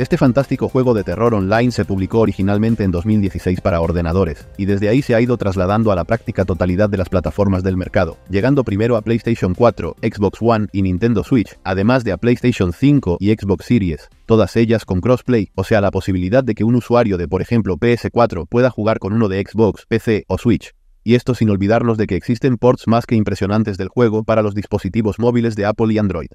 Este 0.00 0.16
fantástico 0.16 0.70
juego 0.70 0.94
de 0.94 1.04
terror 1.04 1.34
online 1.34 1.72
se 1.72 1.84
publicó 1.84 2.20
originalmente 2.20 2.84
en 2.84 2.90
2016 2.90 3.60
para 3.60 3.82
ordenadores, 3.82 4.48
y 4.56 4.64
desde 4.64 4.88
ahí 4.88 5.02
se 5.02 5.14
ha 5.14 5.20
ido 5.20 5.36
trasladando 5.36 5.92
a 5.92 5.94
la 5.94 6.04
práctica 6.04 6.46
totalidad 6.46 6.88
de 6.88 6.96
las 6.96 7.10
plataformas 7.10 7.62
del 7.62 7.76
mercado, 7.76 8.16
llegando 8.30 8.64
primero 8.64 8.96
a 8.96 9.02
PlayStation 9.02 9.52
4, 9.52 9.96
Xbox 10.00 10.38
One 10.40 10.68
y 10.72 10.80
Nintendo 10.80 11.22
Switch, 11.22 11.58
además 11.64 12.02
de 12.02 12.12
a 12.12 12.16
PlayStation 12.16 12.72
5 12.72 13.18
y 13.20 13.30
Xbox 13.34 13.66
Series, 13.66 14.08
todas 14.24 14.56
ellas 14.56 14.86
con 14.86 15.02
crossplay, 15.02 15.50
o 15.54 15.64
sea 15.64 15.82
la 15.82 15.90
posibilidad 15.90 16.42
de 16.42 16.54
que 16.54 16.64
un 16.64 16.76
usuario 16.76 17.18
de 17.18 17.28
por 17.28 17.42
ejemplo 17.42 17.76
PS4 17.76 18.46
pueda 18.48 18.70
jugar 18.70 19.00
con 19.00 19.12
uno 19.12 19.28
de 19.28 19.44
Xbox, 19.46 19.84
PC 19.84 20.24
o 20.28 20.38
Switch. 20.38 20.72
Y 21.04 21.14
esto 21.14 21.34
sin 21.34 21.50
olvidarnos 21.50 21.98
de 21.98 22.06
que 22.06 22.16
existen 22.16 22.56
ports 22.56 22.86
más 22.86 23.04
que 23.04 23.16
impresionantes 23.16 23.76
del 23.76 23.88
juego 23.88 24.24
para 24.24 24.40
los 24.40 24.54
dispositivos 24.54 25.18
móviles 25.18 25.56
de 25.56 25.66
Apple 25.66 25.92
y 25.92 25.98
Android. 25.98 26.28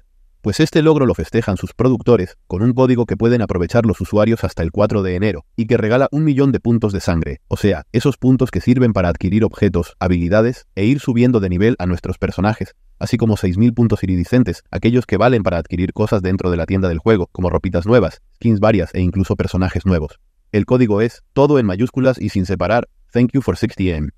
Pues 0.46 0.60
este 0.60 0.80
logro 0.80 1.06
lo 1.06 1.14
festejan 1.14 1.56
sus 1.56 1.74
productores 1.74 2.38
con 2.46 2.62
un 2.62 2.72
código 2.72 3.04
que 3.04 3.16
pueden 3.16 3.42
aprovechar 3.42 3.84
los 3.84 4.00
usuarios 4.00 4.44
hasta 4.44 4.62
el 4.62 4.70
4 4.70 5.02
de 5.02 5.16
enero 5.16 5.44
y 5.56 5.66
que 5.66 5.76
regala 5.76 6.06
un 6.12 6.22
millón 6.22 6.52
de 6.52 6.60
puntos 6.60 6.92
de 6.92 7.00
sangre, 7.00 7.40
o 7.48 7.56
sea, 7.56 7.82
esos 7.90 8.16
puntos 8.16 8.52
que 8.52 8.60
sirven 8.60 8.92
para 8.92 9.08
adquirir 9.08 9.42
objetos, 9.42 9.96
habilidades 9.98 10.68
e 10.76 10.84
ir 10.84 11.00
subiendo 11.00 11.40
de 11.40 11.48
nivel 11.48 11.74
a 11.80 11.86
nuestros 11.86 12.18
personajes, 12.18 12.76
así 13.00 13.16
como 13.16 13.36
6.000 13.36 13.74
puntos 13.74 14.04
iridiscentes, 14.04 14.62
aquellos 14.70 15.04
que 15.04 15.16
valen 15.16 15.42
para 15.42 15.58
adquirir 15.58 15.92
cosas 15.92 16.22
dentro 16.22 16.48
de 16.48 16.58
la 16.58 16.66
tienda 16.66 16.88
del 16.88 17.00
juego, 17.00 17.28
como 17.32 17.50
ropitas 17.50 17.84
nuevas, 17.84 18.22
skins 18.36 18.60
varias 18.60 18.94
e 18.94 19.00
incluso 19.00 19.34
personajes 19.34 19.84
nuevos. 19.84 20.20
El 20.52 20.64
código 20.64 21.00
es 21.00 21.24
todo 21.32 21.58
en 21.58 21.66
mayúsculas 21.66 22.20
y 22.20 22.28
sin 22.28 22.46
separar, 22.46 22.86
Thank 23.10 23.32
you 23.32 23.42
for 23.42 23.56
60M 23.56 24.10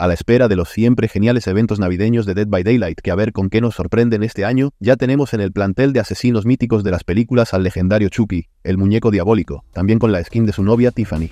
a 0.00 0.06
la 0.06 0.14
espera 0.14 0.48
de 0.48 0.56
los 0.56 0.70
siempre 0.70 1.08
geniales 1.08 1.46
eventos 1.46 1.78
navideños 1.78 2.24
de 2.24 2.32
Dead 2.32 2.46
by 2.46 2.62
Daylight, 2.62 3.02
que 3.02 3.10
a 3.10 3.14
ver 3.14 3.32
con 3.32 3.50
qué 3.50 3.60
nos 3.60 3.74
sorprenden 3.74 4.22
este 4.22 4.46
año, 4.46 4.70
ya 4.80 4.96
tenemos 4.96 5.34
en 5.34 5.42
el 5.42 5.52
plantel 5.52 5.92
de 5.92 6.00
asesinos 6.00 6.46
míticos 6.46 6.82
de 6.82 6.90
las 6.90 7.04
películas 7.04 7.52
al 7.52 7.64
legendario 7.64 8.08
Chucky, 8.08 8.48
el 8.64 8.78
muñeco 8.78 9.10
diabólico, 9.10 9.62
también 9.74 9.98
con 9.98 10.10
la 10.10 10.24
skin 10.24 10.46
de 10.46 10.54
su 10.54 10.62
novia 10.62 10.90
Tiffany. 10.90 11.28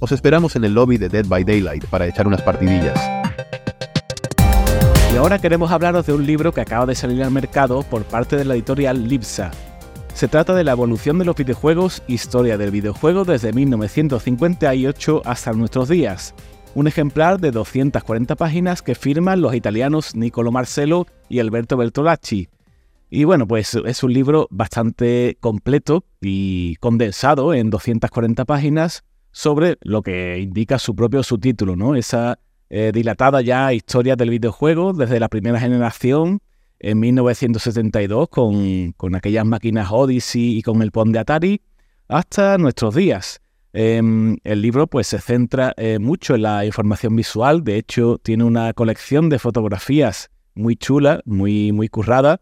Os 0.00 0.10
esperamos 0.12 0.56
en 0.56 0.64
el 0.64 0.72
lobby 0.72 0.96
de 0.96 1.10
Dead 1.10 1.26
by 1.26 1.44
Daylight 1.44 1.84
para 1.84 2.06
echar 2.06 2.26
unas 2.26 2.40
partidillas. 2.40 2.98
Y 5.12 5.16
ahora 5.18 5.38
queremos 5.38 5.70
hablaros 5.70 6.06
de 6.06 6.14
un 6.14 6.26
libro 6.26 6.54
que 6.54 6.62
acaba 6.62 6.86
de 6.86 6.94
salir 6.94 7.22
al 7.22 7.30
mercado 7.30 7.82
por 7.82 8.04
parte 8.04 8.36
de 8.36 8.46
la 8.46 8.54
editorial 8.54 9.06
Lipsa. 9.06 9.50
Se 10.14 10.28
trata 10.28 10.54
de 10.54 10.64
la 10.64 10.72
evolución 10.72 11.18
de 11.18 11.26
los 11.26 11.36
videojuegos, 11.36 12.02
historia 12.06 12.56
del 12.56 12.70
videojuego 12.70 13.26
desde 13.26 13.52
1958 13.52 15.22
hasta 15.26 15.52
nuestros 15.52 15.90
días, 15.90 16.34
un 16.74 16.86
ejemplar 16.86 17.40
de 17.40 17.50
240 17.50 18.36
páginas 18.36 18.82
que 18.82 18.94
firman 18.94 19.40
los 19.40 19.54
italianos 19.54 20.14
Nicolo 20.14 20.52
Marcello 20.52 21.06
y 21.28 21.40
Alberto 21.40 21.76
Bertolacci. 21.76 22.48
Y 23.10 23.24
bueno, 23.24 23.46
pues 23.46 23.74
es 23.74 24.02
un 24.02 24.12
libro 24.12 24.48
bastante 24.50 25.38
completo 25.40 26.04
y 26.20 26.76
condensado 26.76 27.54
en 27.54 27.70
240 27.70 28.44
páginas 28.44 29.02
sobre 29.32 29.78
lo 29.80 30.02
que 30.02 30.38
indica 30.38 30.78
su 30.78 30.94
propio 30.94 31.22
subtítulo, 31.22 31.74
¿no? 31.74 31.94
Esa 31.94 32.38
eh, 32.70 32.92
dilatada 32.92 33.40
ya 33.40 33.72
historia 33.72 34.14
del 34.14 34.30
videojuego 34.30 34.92
desde 34.92 35.20
la 35.20 35.28
primera 35.28 35.58
generación 35.58 36.40
en 36.80 37.00
1972 37.00 38.28
con, 38.28 38.92
con 38.92 39.14
aquellas 39.14 39.46
máquinas 39.46 39.88
Odyssey 39.90 40.58
y 40.58 40.62
con 40.62 40.82
el 40.82 40.92
PON 40.92 41.12
de 41.12 41.18
Atari 41.18 41.62
hasta 42.08 42.58
nuestros 42.58 42.94
días. 42.94 43.40
Em, 43.80 44.38
el 44.42 44.60
libro 44.60 44.88
pues 44.88 45.06
se 45.06 45.20
centra 45.20 45.72
eh, 45.76 46.00
mucho 46.00 46.34
en 46.34 46.42
la 46.42 46.66
información 46.66 47.14
visual, 47.14 47.62
de 47.62 47.76
hecho 47.76 48.18
tiene 48.18 48.42
una 48.42 48.72
colección 48.72 49.28
de 49.28 49.38
fotografías 49.38 50.30
muy 50.56 50.74
chula, 50.74 51.20
muy, 51.24 51.70
muy 51.70 51.88
currada, 51.88 52.40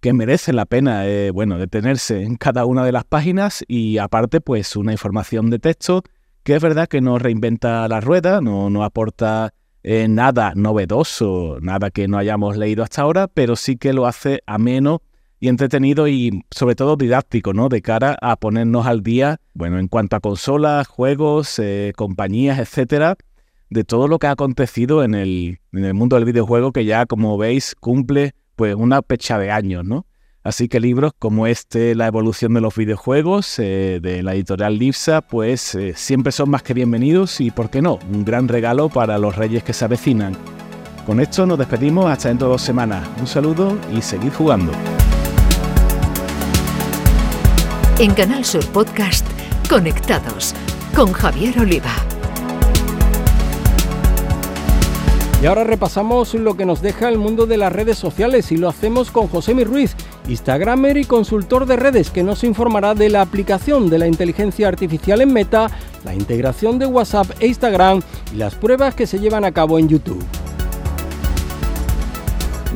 que 0.00 0.12
merece 0.12 0.52
la 0.52 0.66
pena 0.66 1.06
eh, 1.06 1.30
bueno, 1.30 1.58
detenerse 1.58 2.24
en 2.24 2.34
cada 2.34 2.64
una 2.64 2.84
de 2.84 2.90
las 2.90 3.04
páginas 3.04 3.64
y 3.68 3.98
aparte 3.98 4.40
pues 4.40 4.74
una 4.74 4.90
información 4.90 5.48
de 5.48 5.60
texto 5.60 6.02
que 6.42 6.56
es 6.56 6.60
verdad 6.60 6.88
que 6.88 7.00
no 7.00 7.20
reinventa 7.20 7.86
la 7.86 8.00
rueda, 8.00 8.40
no, 8.40 8.68
no 8.68 8.82
aporta 8.82 9.54
eh, 9.84 10.08
nada 10.08 10.54
novedoso, 10.56 11.58
nada 11.60 11.92
que 11.92 12.08
no 12.08 12.18
hayamos 12.18 12.56
leído 12.56 12.82
hasta 12.82 13.02
ahora, 13.02 13.28
pero 13.28 13.54
sí 13.54 13.76
que 13.76 13.92
lo 13.92 14.06
hace 14.06 14.42
ameno 14.44 15.02
y 15.44 15.48
entretenido 15.48 16.08
y 16.08 16.42
sobre 16.50 16.74
todo 16.74 16.96
didáctico, 16.96 17.52
¿no? 17.52 17.68
De 17.68 17.82
cara 17.82 18.16
a 18.22 18.36
ponernos 18.36 18.86
al 18.86 19.02
día, 19.02 19.40
bueno, 19.52 19.78
en 19.78 19.88
cuanto 19.88 20.16
a 20.16 20.20
consolas, 20.20 20.88
juegos, 20.88 21.58
eh, 21.58 21.92
compañías, 21.96 22.58
etcétera, 22.58 23.16
de 23.68 23.84
todo 23.84 24.08
lo 24.08 24.18
que 24.18 24.26
ha 24.26 24.30
acontecido 24.30 25.04
en 25.04 25.14
el, 25.14 25.58
mundo 25.70 26.16
del 26.16 26.24
videojuego 26.24 26.72
que 26.72 26.86
ya, 26.86 27.04
como 27.04 27.36
veis, 27.36 27.76
cumple 27.78 28.32
pues 28.56 28.74
una 28.74 29.02
pecha 29.02 29.38
de 29.38 29.50
años, 29.50 29.84
¿no? 29.84 30.06
Así 30.44 30.66
que 30.66 30.80
libros 30.80 31.12
como 31.18 31.46
este, 31.46 31.94
La 31.94 32.06
evolución 32.06 32.54
de 32.54 32.62
los 32.62 32.74
videojuegos, 32.74 33.58
eh, 33.58 33.98
de 34.00 34.22
la 34.22 34.34
editorial 34.34 34.78
Lipsa, 34.78 35.20
pues 35.20 35.74
eh, 35.74 35.92
siempre 35.94 36.32
son 36.32 36.48
más 36.48 36.62
que 36.62 36.72
bienvenidos 36.72 37.42
y, 37.42 37.50
¿por 37.50 37.68
qué 37.68 37.82
no?, 37.82 37.98
un 38.10 38.24
gran 38.24 38.48
regalo 38.48 38.88
para 38.88 39.18
los 39.18 39.36
reyes 39.36 39.62
que 39.62 39.74
se 39.74 39.84
avecinan. 39.84 40.34
Con 41.04 41.20
esto 41.20 41.44
nos 41.44 41.58
despedimos 41.58 42.06
hasta 42.06 42.28
dentro 42.28 42.46
de 42.46 42.52
dos 42.52 42.62
semanas. 42.62 43.06
Un 43.20 43.26
saludo 43.26 43.76
y 43.94 44.00
seguid 44.00 44.32
jugando. 44.32 44.72
En 48.00 48.12
Canal 48.12 48.44
Sur 48.44 48.66
Podcast, 48.72 49.24
Conectados 49.70 50.52
con 50.96 51.12
Javier 51.12 51.60
Oliva. 51.60 51.92
Y 55.40 55.46
ahora 55.46 55.62
repasamos 55.62 56.34
lo 56.34 56.56
que 56.56 56.66
nos 56.66 56.82
deja 56.82 57.08
el 57.08 57.18
mundo 57.18 57.46
de 57.46 57.56
las 57.56 57.72
redes 57.72 57.96
sociales 57.96 58.50
y 58.50 58.56
lo 58.56 58.68
hacemos 58.68 59.12
con 59.12 59.28
José 59.28 59.54
Mi 59.54 59.62
Ruiz, 59.62 59.94
Instagramer 60.26 60.96
y 60.96 61.04
consultor 61.04 61.66
de 61.66 61.76
redes, 61.76 62.10
que 62.10 62.24
nos 62.24 62.42
informará 62.42 62.94
de 62.94 63.10
la 63.10 63.22
aplicación 63.22 63.88
de 63.88 63.98
la 63.98 64.08
inteligencia 64.08 64.66
artificial 64.66 65.20
en 65.20 65.32
Meta, 65.32 65.70
la 66.04 66.14
integración 66.14 66.80
de 66.80 66.86
WhatsApp 66.86 67.30
e 67.38 67.46
Instagram 67.46 68.02
y 68.32 68.38
las 68.38 68.56
pruebas 68.56 68.96
que 68.96 69.06
se 69.06 69.20
llevan 69.20 69.44
a 69.44 69.52
cabo 69.52 69.78
en 69.78 69.88
YouTube. 69.88 70.24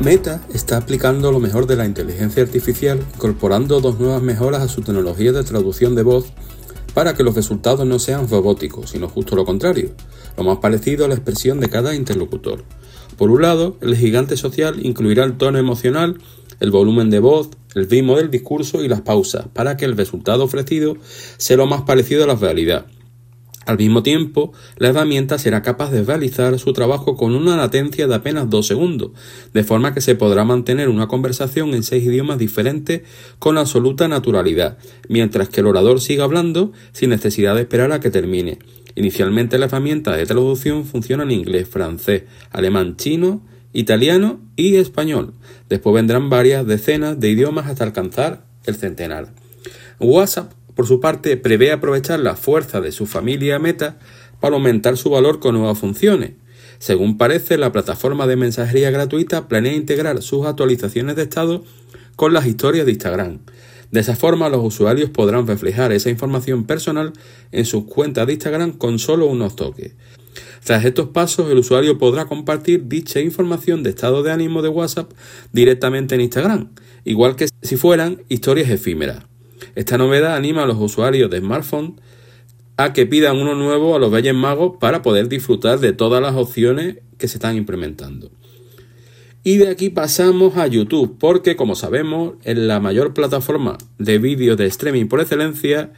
Meta 0.03 0.41
está 0.55 0.77
aplicando 0.77 1.33
lo 1.33 1.41
mejor 1.41 1.67
de 1.67 1.75
la 1.75 1.85
inteligencia 1.85 2.45
artificial, 2.45 3.01
incorporando 3.17 3.81
dos 3.81 3.99
nuevas 3.99 4.23
mejoras 4.23 4.63
a 4.63 4.69
su 4.69 4.83
tecnología 4.83 5.33
de 5.33 5.43
traducción 5.43 5.97
de 5.97 6.05
voz 6.05 6.27
para 6.95 7.15
que 7.15 7.25
los 7.25 7.35
resultados 7.35 7.85
no 7.85 7.99
sean 7.99 8.29
robóticos, 8.29 8.91
sino 8.91 9.09
justo 9.09 9.35
lo 9.35 9.45
contrario, 9.45 9.91
lo 10.37 10.45
más 10.45 10.59
parecido 10.59 11.05
a 11.05 11.09
la 11.09 11.15
expresión 11.15 11.59
de 11.59 11.69
cada 11.69 11.97
interlocutor. 11.97 12.63
Por 13.17 13.33
un 13.33 13.43
lado, 13.43 13.77
el 13.81 13.97
gigante 13.97 14.37
social 14.37 14.87
incluirá 14.87 15.25
el 15.25 15.37
tono 15.37 15.59
emocional, 15.59 16.19
el 16.61 16.71
volumen 16.71 17.11
de 17.11 17.19
voz, 17.19 17.51
el 17.75 17.91
ritmo 17.91 18.17
del 18.19 18.31
discurso 18.31 18.85
y 18.85 18.89
las 18.89 19.01
pausas, 19.01 19.47
para 19.53 19.77
que 19.77 19.85
el 19.85 19.97
resultado 19.97 20.45
ofrecido 20.45 20.97
sea 21.39 21.57
lo 21.57 21.67
más 21.67 21.83
parecido 21.83 22.23
a 22.23 22.29
la 22.29 22.37
realidad 22.37 22.87
al 23.69 23.77
mismo 23.77 24.03
tiempo, 24.03 24.55
la 24.79 24.89
herramienta 24.89 25.37
será 25.37 25.61
capaz 25.61 25.91
de 25.91 26.03
realizar 26.03 26.59
su 26.59 26.73
trabajo 26.73 27.19
con 27.19 27.35
una 27.35 27.55
latencia 27.55 28.07
de 28.07 28.15
apenas 28.15 28.49
dos 28.49 28.67
segundos, 28.67 29.11
de 29.53 29.63
forma 29.63 29.93
que 29.93 30.01
se 30.01 30.15
podrá 30.15 30.43
mantener 30.43 30.89
una 30.89 31.07
conversación 31.07 31.75
en 31.75 31.83
seis 31.83 32.03
idiomas 32.03 32.39
diferentes 32.39 33.03
con 33.39 33.59
absoluta 33.59 34.09
naturalidad, 34.09 34.79
mientras 35.11 35.51
que 35.51 35.61
el 35.61 35.67
orador 35.67 36.01
siga 36.01 36.25
hablando 36.25 36.73
sin 36.93 37.11
necesidad 37.11 37.57
de 37.57 37.61
esperar 37.61 37.93
a 37.93 38.01
que 38.01 38.09
termine. 38.09 38.59
Inicialmente 38.95 39.59
la 39.59 39.67
herramienta 39.67 40.17
de 40.17 40.25
traducción 40.25 40.87
funciona 40.87 41.25
en 41.25 41.33
inglés, 41.33 41.69
francés, 41.69 42.23
alemán, 42.51 42.97
chino, 42.97 43.43
italiano 43.75 44.41
y 44.57 44.77
español. 44.77 45.35
Después 45.69 45.95
vendrán 45.95 46.31
varias 46.31 46.67
decenas 46.67 47.21
de 47.21 47.29
idiomas 47.29 47.67
hasta 47.67 47.85
alcanzar 47.85 48.47
el 48.65 48.77
centenar. 48.77 49.35
WhatsApp 50.01 50.55
por 50.79 50.87
su 50.87 51.01
parte, 51.01 51.37
prevé 51.37 51.73
aprovechar 51.73 52.21
la 52.21 52.37
fuerza 52.37 52.81
de 52.81 52.93
su 52.93 53.07
familia 53.07 53.59
Meta 53.59 53.99
para 54.39 54.55
aumentar 54.55 54.97
su 54.97 55.11
valor 55.11 55.41
con 55.41 55.57
nuevas 55.57 55.77
funciones. 55.77 56.35
Según 56.79 57.19
parece, 57.19 57.59
la 57.59 57.73
plataforma 57.73 58.29
de 58.29 58.37
mensajería 58.37 58.93
gratuita 58.93 59.49
planea 59.49 59.73
integrar 59.73 60.23
sus 60.23 60.47
actualizaciones 60.47 61.17
de 61.17 61.23
estado 61.25 61.65
con 62.15 62.33
las 62.33 62.47
historias 62.47 62.87
de 62.87 62.93
Instagram. 62.93 63.41
De 63.91 63.99
esa 63.99 64.15
forma, 64.15 64.49
los 64.51 64.65
usuarios 64.65 65.11
podrán 65.11 65.49
reflejar 65.49 65.91
esa 65.91 66.11
información 66.11 66.63
personal 66.63 67.13
en 67.51 67.65
sus 67.65 67.87
cuentas 67.87 68.29
de 68.29 68.35
Instagram 68.35 68.71
con 68.71 69.01
solo 69.01 69.27
unos 69.27 69.57
toques. 69.57 69.95
Tras 70.63 70.85
estos 70.85 71.09
pasos, 71.09 71.51
el 71.51 71.59
usuario 71.59 71.99
podrá 71.99 72.27
compartir 72.27 72.87
dicha 72.87 73.21
información 73.21 73.83
de 73.83 73.91
estado 73.91 74.23
de 74.23 74.31
ánimo 74.31 74.63
de 74.63 74.69
WhatsApp 74.69 75.11
directamente 75.53 76.15
en 76.15 76.21
Instagram, 76.21 76.69
igual 77.05 77.35
que 77.35 77.49
si 77.63 77.77
fueran 77.77 78.23
historias 78.29 78.71
efímeras. 78.71 79.25
Esta 79.75 79.99
novedad 79.99 80.37
anima 80.37 80.65
a 80.65 80.67
los 80.67 80.79
usuarios 80.79 81.31
de 81.31 81.39
smartphone 81.39 82.01
a 82.77 82.93
que 82.93 83.07
pidan 83.07 83.37
uno 83.37 83.55
nuevo 83.55 83.97
a 83.97 83.99
los 83.99 84.13
Reyes 84.13 84.35
Magos 84.35 84.77
para 84.79 85.03
poder 85.03 85.29
disfrutar 85.29 85.81
de 85.81 85.93
todas 85.93 86.23
las 86.23 86.37
opciones 86.37 86.99
que 87.19 87.27
se 87.27 87.39
están 87.39 87.57
implementando. 87.57 88.31
Y 89.43 89.57
de 89.57 89.69
aquí 89.69 89.91
pasamos 89.91 90.57
a 90.57 90.67
YouTube, 90.67 91.17
porque 91.19 91.57
como 91.57 91.75
sabemos, 91.75 92.35
es 92.45 92.57
la 92.57 92.81
mayor 92.81 93.15
plataforma 93.15 93.79
de 93.99 94.19
vídeos 94.19 94.57
de 94.57 94.67
streaming 94.67 95.07
por 95.07 95.21
excelencia, 95.21 95.93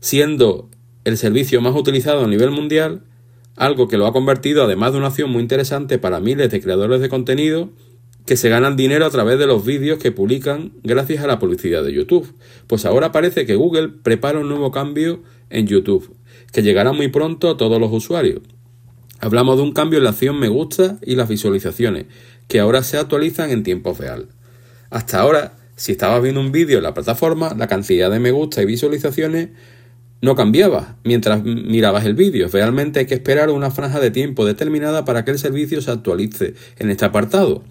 siendo 0.00 0.68
el 1.04 1.16
servicio 1.16 1.60
más 1.60 1.74
utilizado 1.74 2.24
a 2.24 2.28
nivel 2.28 2.50
mundial, 2.50 3.02
algo 3.56 3.88
que 3.88 3.96
lo 3.96 4.06
ha 4.06 4.12
convertido 4.12 4.64
además 4.64 4.92
de 4.92 4.98
una 4.98 5.08
opción 5.08 5.30
muy 5.30 5.40
interesante 5.40 5.98
para 5.98 6.20
miles 6.20 6.50
de 6.50 6.60
creadores 6.60 7.00
de 7.00 7.08
contenido 7.08 7.70
que 8.26 8.36
se 8.36 8.48
ganan 8.48 8.76
dinero 8.76 9.06
a 9.06 9.10
través 9.10 9.38
de 9.38 9.46
los 9.46 9.64
vídeos 9.64 9.98
que 10.00 10.10
publican 10.10 10.72
gracias 10.82 11.22
a 11.22 11.28
la 11.28 11.38
publicidad 11.38 11.84
de 11.84 11.92
YouTube. 11.92 12.34
Pues 12.66 12.84
ahora 12.84 13.12
parece 13.12 13.46
que 13.46 13.54
Google 13.54 13.88
prepara 13.88 14.40
un 14.40 14.48
nuevo 14.48 14.72
cambio 14.72 15.22
en 15.48 15.68
YouTube, 15.68 16.12
que 16.52 16.62
llegará 16.62 16.92
muy 16.92 17.08
pronto 17.08 17.48
a 17.48 17.56
todos 17.56 17.80
los 17.80 17.92
usuarios. 17.92 18.40
Hablamos 19.20 19.56
de 19.56 19.62
un 19.62 19.72
cambio 19.72 19.98
en 19.98 20.04
la 20.04 20.10
acción 20.10 20.38
me 20.38 20.48
gusta 20.48 20.98
y 21.02 21.14
las 21.14 21.28
visualizaciones, 21.28 22.06
que 22.48 22.58
ahora 22.58 22.82
se 22.82 22.98
actualizan 22.98 23.50
en 23.50 23.62
tiempo 23.62 23.96
real. 23.98 24.26
Hasta 24.90 25.20
ahora, 25.20 25.56
si 25.76 25.92
estabas 25.92 26.20
viendo 26.20 26.40
un 26.40 26.52
vídeo 26.52 26.78
en 26.78 26.82
la 26.82 26.94
plataforma, 26.94 27.54
la 27.56 27.68
cantidad 27.68 28.10
de 28.10 28.18
me 28.18 28.32
gusta 28.32 28.60
y 28.60 28.66
visualizaciones 28.66 29.50
no 30.20 30.34
cambiaba 30.34 30.96
mientras 31.04 31.44
mirabas 31.44 32.04
el 32.04 32.14
vídeo. 32.14 32.48
Realmente 32.48 33.00
hay 33.00 33.06
que 33.06 33.14
esperar 33.14 33.50
una 33.50 33.70
franja 33.70 34.00
de 34.00 34.10
tiempo 34.10 34.44
determinada 34.44 35.04
para 35.04 35.24
que 35.24 35.30
el 35.30 35.38
servicio 35.38 35.80
se 35.80 35.92
actualice 35.92 36.54
en 36.78 36.90
este 36.90 37.04
apartado. 37.04 37.62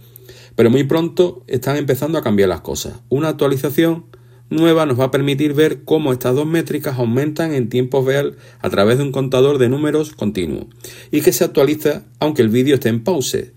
Pero 0.56 0.70
muy 0.70 0.84
pronto 0.86 1.44
están 1.48 1.78
empezando 1.78 2.18
a 2.18 2.24
cambiar 2.24 2.50
las 2.50 2.62
cosas. 2.62 2.94
Una 3.10 3.30
actualización 3.30 4.06
nueva 4.50 4.86
nos 4.86 5.00
va 5.00 5.06
a 5.06 5.12
permitir 5.12 5.54
ver 5.54 5.84
cómo 5.84 6.13
estas 6.13 6.36
dos 6.36 6.46
métricas 6.46 6.98
aumentan 6.98 7.54
en 7.54 7.70
tiempo 7.70 8.06
real 8.06 8.36
a 8.60 8.70
través 8.70 8.98
de 8.98 9.04
un 9.04 9.12
contador 9.12 9.58
de 9.58 9.70
números 9.70 10.13
continuo 10.13 10.68
y 11.12 11.22
que 11.22 11.34
se 11.34 11.44
actualiza 11.44 12.04
aunque 12.20 12.41
el 12.41 12.50
vídeo 12.50 12.76
esté 12.76 12.89
en 12.89 13.04
pause. 13.04 13.54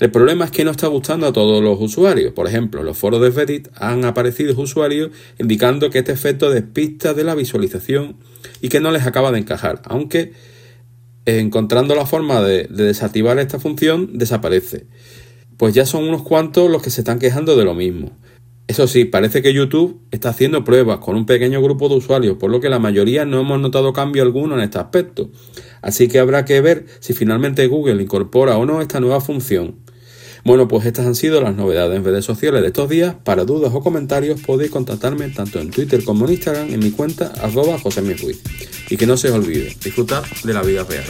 El 0.00 0.10
problema 0.10 0.44
es 0.44 0.50
que 0.50 0.64
no 0.64 0.72
está 0.72 0.88
gustando 0.88 1.26
a 1.26 1.32
todos 1.32 1.62
los 1.62 1.80
usuarios. 1.80 2.32
Por 2.32 2.48
ejemplo, 2.48 2.80
en 2.80 2.86
los 2.86 2.98
foros 2.98 3.20
de 3.20 3.30
Reddit 3.30 3.68
han 3.76 4.04
aparecido 4.04 4.60
usuarios 4.60 5.10
indicando 5.38 5.88
que 5.88 6.00
este 6.00 6.12
efecto 6.12 6.50
despista 6.50 7.14
de 7.14 7.22
la 7.22 7.36
visualización 7.36 8.16
y 8.60 8.68
que 8.68 8.80
no 8.80 8.90
les 8.90 9.06
acaba 9.06 9.30
de 9.30 9.38
encajar, 9.38 9.82
aunque 9.84 10.32
encontrando 11.26 11.94
la 11.94 12.06
forma 12.06 12.42
de 12.42 12.64
desactivar 12.64 13.38
esta 13.38 13.60
función 13.60 14.18
desaparece. 14.18 14.86
Pues 15.56 15.74
ya 15.74 15.86
son 15.86 16.04
unos 16.04 16.22
cuantos 16.22 16.70
los 16.70 16.82
que 16.82 16.90
se 16.90 17.00
están 17.00 17.18
quejando 17.18 17.56
de 17.56 17.64
lo 17.64 17.74
mismo. 17.74 18.12
Eso 18.66 18.88
sí, 18.88 19.04
parece 19.04 19.42
que 19.42 19.52
YouTube 19.52 20.00
está 20.10 20.30
haciendo 20.30 20.64
pruebas 20.64 20.98
con 20.98 21.16
un 21.16 21.26
pequeño 21.26 21.60
grupo 21.62 21.88
de 21.90 21.96
usuarios, 21.96 22.38
por 22.38 22.50
lo 22.50 22.60
que 22.60 22.70
la 22.70 22.78
mayoría 22.78 23.26
no 23.26 23.40
hemos 23.40 23.60
notado 23.60 23.92
cambio 23.92 24.22
alguno 24.22 24.54
en 24.54 24.62
este 24.62 24.78
aspecto. 24.78 25.30
Así 25.82 26.08
que 26.08 26.18
habrá 26.18 26.46
que 26.46 26.62
ver 26.62 26.86
si 27.00 27.12
finalmente 27.12 27.66
Google 27.66 28.02
incorpora 28.02 28.56
o 28.56 28.64
no 28.64 28.80
esta 28.80 29.00
nueva 29.00 29.20
función. 29.20 29.76
Bueno, 30.44 30.66
pues 30.66 30.84
estas 30.86 31.06
han 31.06 31.14
sido 31.14 31.40
las 31.40 31.54
novedades 31.56 31.96
en 31.96 32.04
redes 32.04 32.24
sociales 32.24 32.62
de 32.62 32.68
estos 32.68 32.88
días. 32.88 33.14
Para 33.22 33.44
dudas 33.44 33.72
o 33.74 33.80
comentarios 33.80 34.40
podéis 34.40 34.70
contactarme 34.70 35.28
tanto 35.28 35.58
en 35.58 35.70
Twitter 35.70 36.02
como 36.04 36.26
en 36.26 36.32
Instagram 36.32 36.72
en 36.72 36.80
mi 36.80 36.90
cuenta 36.90 37.32
arroba 37.42 37.78
Y 38.90 38.96
que 38.96 39.06
no 39.06 39.16
se 39.16 39.28
os 39.28 39.34
olvide, 39.34 39.74
disfrutar 39.82 40.22
de 40.42 40.52
la 40.52 40.62
vida 40.62 40.84
real. 40.84 41.04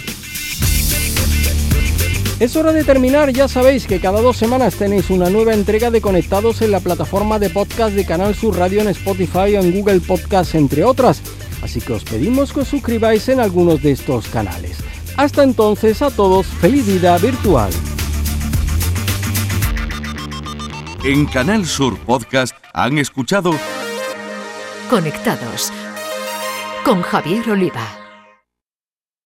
Es 2.45 2.57
hora 2.57 2.75
de 2.75 2.85
terminar, 2.85 3.33
ya 3.33 3.49
sabéis 3.49 3.87
que 3.87 4.01
cada 4.01 4.21
dos 4.21 4.37
semanas 4.37 4.75
tenéis 4.75 5.09
una 5.09 5.31
nueva 5.31 5.55
entrega 5.55 5.91
de 5.91 6.03
Conectados 6.03 6.61
en 6.61 6.73
la 6.73 6.81
plataforma 6.81 7.39
de 7.39 7.49
podcast 7.49 7.97
de 7.97 8.05
Canal 8.05 8.35
Sur 8.35 8.59
Radio 8.59 8.83
en 8.83 8.89
Spotify 8.89 9.57
o 9.57 9.63
en 9.63 9.73
Google 9.73 10.01
Podcast, 10.01 10.55
entre 10.55 10.85
otras. 10.85 11.23
Así 11.63 11.81
que 11.81 11.95
os 11.95 12.05
pedimos 12.05 12.53
que 12.53 12.61
os 12.61 12.69
suscribáis 12.69 13.31
en 13.31 13.41
algunos 13.41 13.83
de 13.83 13.93
estos 13.93 14.29
canales. 14.29 14.77
Hasta 15.17 15.43
entonces 15.43 16.03
a 16.03 16.11
todos, 16.11 16.47
feliz 16.47 16.87
vida 16.87 17.17
virtual. 17.17 17.73
En 21.03 21.25
Canal 21.25 21.65
Sur 21.65 21.99
Podcast 22.01 22.55
han 22.75 22.99
escuchado 22.99 23.53
Conectados 24.91 25.73
con 26.85 27.01
Javier 27.01 27.49
Oliva. 27.49 28.04